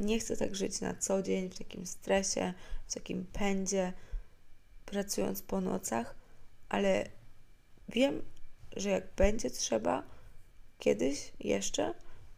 Nie 0.00 0.18
chcę 0.18 0.36
tak 0.36 0.56
żyć 0.56 0.80
na 0.80 0.94
co 0.94 1.22
dzień 1.22 1.50
w 1.50 1.58
takim 1.58 1.86
stresie, 1.86 2.54
w 2.88 2.94
takim 2.94 3.26
pędzie, 3.26 3.92
pracując 4.86 5.42
po 5.42 5.60
nocach, 5.60 6.14
ale 6.68 7.08
wiem, 7.88 8.22
że 8.76 8.90
jak 8.90 9.14
będzie 9.16 9.50
trzeba 9.50 10.02
kiedyś 10.78 11.32
jeszcze, 11.40 11.94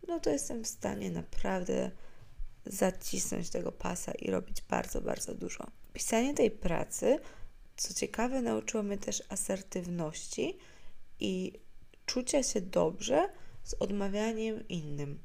no 0.09 0.21
to 0.21 0.31
jestem 0.31 0.64
w 0.64 0.69
stanie 0.69 1.11
naprawdę 1.11 1.90
zacisnąć 2.67 3.51
tego 3.51 3.73
pasa 3.73 4.12
i 4.12 4.31
robić 4.31 4.62
bardzo, 4.62 5.01
bardzo 5.01 5.35
dużo. 5.35 5.67
Pisanie 5.93 6.35
tej 6.35 6.51
pracy, 6.51 7.19
co 7.77 7.95
ciekawe, 7.95 8.43
nauczyło 8.43 8.83
mnie 8.83 8.99
też 8.99 9.23
asertywności 9.29 10.59
i 11.21 11.53
czucia 12.07 12.43
się 12.43 12.61
dobrze 12.61 13.29
z 13.65 13.75
odmawianiem 13.75 14.69
innym, 14.69 15.19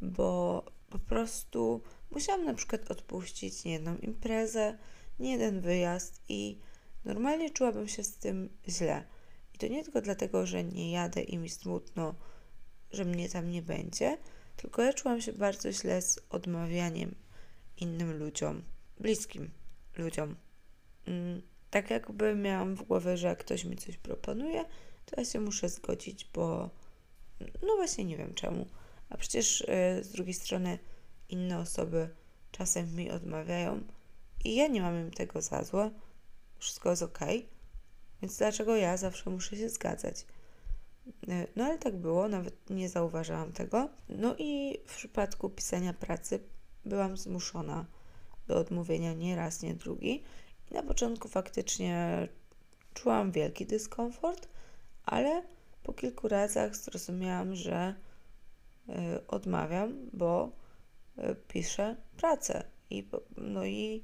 bo 0.00 0.64
po 0.90 0.98
prostu 0.98 1.82
musiałam 2.10 2.44
na 2.44 2.54
przykład 2.54 2.90
odpuścić 2.90 3.64
niejedną 3.64 3.96
imprezę, 3.96 4.78
nie 5.20 5.32
jeden 5.32 5.60
wyjazd 5.60 6.20
i 6.28 6.58
normalnie 7.04 7.50
czułabym 7.50 7.88
się 7.88 8.04
z 8.04 8.16
tym 8.16 8.48
źle. 8.68 9.04
I 9.54 9.58
to 9.58 9.66
nie 9.66 9.84
tylko 9.84 10.00
dlatego, 10.00 10.46
że 10.46 10.64
nie 10.64 10.92
jadę 10.92 11.22
i 11.22 11.38
mi 11.38 11.48
smutno, 11.50 12.14
że 12.90 13.04
mnie 13.04 13.28
tam 13.28 13.50
nie 13.50 13.62
będzie, 13.62 14.18
tylko 14.56 14.82
ja 14.82 14.92
czułam 14.92 15.20
się 15.20 15.32
bardzo 15.32 15.72
źle 15.72 16.02
z 16.02 16.18
odmawianiem 16.30 17.14
innym 17.76 18.18
ludziom, 18.18 18.62
bliskim 19.00 19.50
ludziom. 19.96 20.36
Mm, 21.06 21.42
tak 21.72 21.90
jakby 21.90 22.34
miałam 22.34 22.74
w 22.74 22.82
głowie, 22.82 23.16
że 23.16 23.28
jak 23.28 23.38
ktoś 23.38 23.64
mi 23.64 23.76
coś 23.76 23.96
proponuje, 23.96 24.64
to 25.06 25.20
ja 25.20 25.24
się 25.24 25.40
muszę 25.40 25.68
zgodzić, 25.68 26.30
bo 26.34 26.70
no 27.40 27.76
właśnie 27.76 28.04
nie 28.04 28.16
wiem 28.16 28.34
czemu. 28.34 28.66
A 29.10 29.16
przecież 29.16 29.60
yy, 29.60 30.04
z 30.04 30.12
drugiej 30.12 30.34
strony 30.34 30.78
inne 31.28 31.58
osoby 31.58 32.08
czasem 32.50 32.94
mi 32.94 33.10
odmawiają 33.10 33.80
i 34.44 34.54
ja 34.54 34.66
nie 34.66 34.80
mam 34.80 35.00
im 35.00 35.10
tego 35.10 35.42
za 35.42 35.64
złe. 35.64 35.90
Wszystko 36.58 36.90
jest 36.90 37.02
ok. 37.02 37.18
Więc 38.22 38.38
dlaczego 38.38 38.76
ja 38.76 38.96
zawsze 38.96 39.30
muszę 39.30 39.56
się 39.56 39.68
zgadzać? 39.68 40.26
E, 41.28 41.46
no 41.56 41.64
ale 41.64 41.78
tak 41.78 41.96
było, 41.96 42.28
nawet 42.28 42.70
nie 42.70 42.88
zauważałam 42.88 43.52
tego. 43.52 43.88
No 44.08 44.34
i 44.38 44.78
w 44.86 44.96
przypadku 44.96 45.50
pisania 45.50 45.92
pracy 45.92 46.40
byłam 46.84 47.16
zmuszona 47.16 47.86
do 48.46 48.56
odmówienia 48.56 49.12
nie 49.12 49.36
raz, 49.36 49.62
nie 49.62 49.74
drugi. 49.74 50.22
Na 50.72 50.82
początku 50.82 51.28
faktycznie 51.28 52.28
czułam 52.94 53.32
wielki 53.32 53.66
dyskomfort, 53.66 54.48
ale 55.04 55.42
po 55.82 55.92
kilku 55.92 56.28
razach 56.28 56.76
zrozumiałam, 56.76 57.54
że 57.54 57.94
y, 58.88 58.92
odmawiam, 59.26 60.10
bo 60.12 60.52
y, 61.18 61.34
piszę 61.48 61.96
pracę. 62.16 62.64
I, 62.90 63.08
no 63.36 63.64
i 63.64 64.02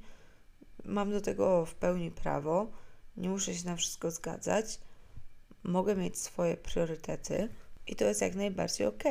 mam 0.85 1.11
do 1.11 1.21
tego 1.21 1.65
w 1.65 1.75
pełni 1.75 2.11
prawo. 2.11 2.71
Nie 3.17 3.29
muszę 3.29 3.55
się 3.55 3.65
na 3.65 3.75
wszystko 3.75 4.11
zgadzać. 4.11 4.79
Mogę 5.63 5.95
mieć 5.95 6.19
swoje 6.19 6.57
priorytety 6.57 7.49
i 7.87 7.95
to 7.95 8.05
jest 8.05 8.21
jak 8.21 8.35
najbardziej 8.35 8.87
ok. 8.87 9.03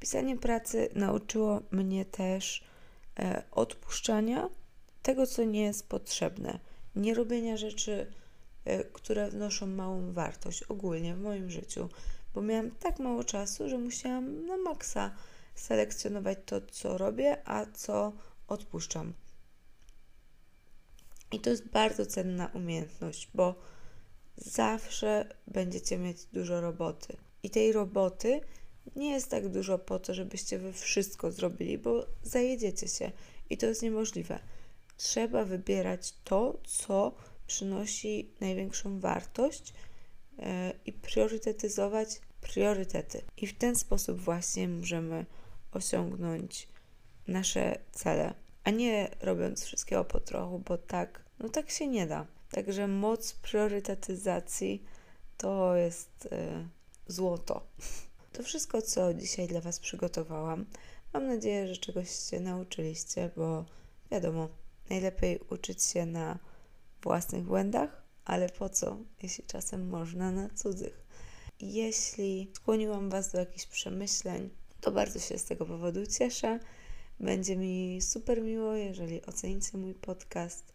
Pisanie 0.00 0.36
pracy 0.36 0.88
nauczyło 0.94 1.60
mnie 1.70 2.04
też 2.04 2.64
e, 3.18 3.42
odpuszczania 3.50 4.48
tego, 5.02 5.26
co 5.26 5.44
nie 5.44 5.62
jest 5.62 5.88
potrzebne. 5.88 6.69
Nie 6.96 7.14
robienia 7.14 7.56
rzeczy, 7.56 8.12
e, 8.64 8.84
które 8.84 9.30
wnoszą 9.30 9.66
małą 9.66 10.12
wartość 10.12 10.62
ogólnie 10.62 11.14
w 11.14 11.20
moim 11.20 11.50
życiu, 11.50 11.88
bo 12.34 12.42
miałam 12.42 12.70
tak 12.70 12.98
mało 12.98 13.24
czasu, 13.24 13.68
że 13.68 13.78
musiałam 13.78 14.46
na 14.46 14.56
maksa 14.56 15.10
selekcjonować 15.54 16.38
to, 16.46 16.60
co 16.60 16.98
robię, 16.98 17.48
a 17.48 17.66
co 17.66 18.12
odpuszczam. 18.48 19.12
I 21.32 21.40
to 21.40 21.50
jest 21.50 21.68
bardzo 21.68 22.06
cenna 22.06 22.50
umiejętność, 22.54 23.30
bo 23.34 23.54
zawsze 24.36 25.28
będziecie 25.46 25.98
mieć 25.98 26.24
dużo 26.24 26.60
roboty. 26.60 27.16
I 27.42 27.50
tej 27.50 27.72
roboty 27.72 28.40
nie 28.96 29.10
jest 29.10 29.30
tak 29.30 29.48
dużo 29.48 29.78
po 29.78 29.98
to, 29.98 30.14
żebyście 30.14 30.58
wy 30.58 30.72
wszystko 30.72 31.32
zrobili, 31.32 31.78
bo 31.78 32.06
zajedziecie 32.22 32.88
się 32.88 33.12
i 33.50 33.56
to 33.56 33.66
jest 33.66 33.82
niemożliwe. 33.82 34.38
Trzeba 35.00 35.44
wybierać 35.44 36.14
to, 36.24 36.60
co 36.64 37.12
przynosi 37.46 38.30
największą 38.40 39.00
wartość 39.00 39.72
yy, 40.38 40.44
i 40.86 40.92
priorytetyzować 40.92 42.20
priorytety. 42.40 43.22
I 43.36 43.46
w 43.46 43.58
ten 43.58 43.76
sposób 43.76 44.20
właśnie 44.20 44.68
możemy 44.68 45.26
osiągnąć 45.72 46.68
nasze 47.28 47.78
cele, 47.92 48.34
a 48.64 48.70
nie 48.70 49.10
robiąc 49.20 49.64
wszystkiego 49.64 50.04
po 50.04 50.20
trochu, 50.20 50.58
bo 50.58 50.78
tak, 50.78 51.24
no 51.38 51.48
tak 51.48 51.70
się 51.70 51.86
nie 51.88 52.06
da. 52.06 52.26
Także 52.50 52.88
moc 52.88 53.32
priorytetyzacji 53.32 54.84
to 55.36 55.76
jest 55.76 56.26
y, 56.26 56.68
złoto. 57.06 57.66
To 58.32 58.42
wszystko, 58.42 58.82
co 58.82 59.14
dzisiaj 59.14 59.48
dla 59.48 59.60
Was 59.60 59.80
przygotowałam. 59.80 60.66
Mam 61.12 61.26
nadzieję, 61.26 61.68
że 61.68 61.76
czegoś 61.76 62.10
się 62.10 62.40
nauczyliście, 62.40 63.30
bo 63.36 63.64
wiadomo, 64.10 64.48
najlepiej 64.90 65.38
uczyć 65.50 65.84
się 65.84 66.06
na 66.06 66.38
własnych 67.02 67.44
błędach, 67.44 68.02
ale 68.24 68.48
po 68.48 68.68
co, 68.68 68.98
jeśli 69.22 69.44
czasem 69.44 69.88
można 69.88 70.32
na 70.32 70.48
cudzych. 70.48 71.06
Jeśli 71.60 72.50
skłoniłam 72.54 73.10
Was 73.10 73.32
do 73.32 73.38
jakichś 73.38 73.66
przemyśleń, 73.66 74.50
to 74.80 74.92
bardzo 74.92 75.18
się 75.18 75.38
z 75.38 75.44
tego 75.44 75.66
powodu 75.66 76.06
cieszę. 76.06 76.58
Będzie 77.20 77.56
mi 77.56 77.98
super 78.02 78.42
miło, 78.42 78.74
jeżeli 78.74 79.26
ocenicie 79.26 79.78
mój 79.78 79.94
podcast. 79.94 80.72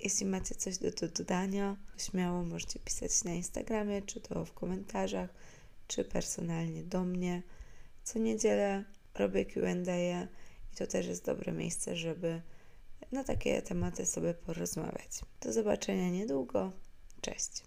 Jeśli 0.00 0.26
macie 0.26 0.54
coś 0.54 0.78
do, 0.78 0.90
do 0.90 1.08
dodania, 1.08 1.76
śmiało 1.98 2.42
możecie 2.42 2.78
pisać 2.78 3.24
na 3.24 3.32
Instagramie, 3.32 4.02
czy 4.02 4.20
to 4.20 4.44
w 4.44 4.52
komentarzach, 4.52 5.30
czy 5.88 6.04
personalnie 6.04 6.84
do 6.84 7.04
mnie. 7.04 7.42
Co 8.04 8.18
niedzielę 8.18 8.84
robię 9.14 9.44
QA 9.44 9.72
i 10.72 10.76
to 10.76 10.86
też 10.86 11.06
jest 11.06 11.24
dobre 11.24 11.52
miejsce, 11.52 11.96
żeby 11.96 12.42
na 13.12 13.24
takie 13.24 13.62
tematy 13.62 14.06
sobie 14.06 14.34
porozmawiać. 14.34 15.10
Do 15.40 15.52
zobaczenia 15.52 16.10
niedługo. 16.10 16.72
Cześć. 17.20 17.62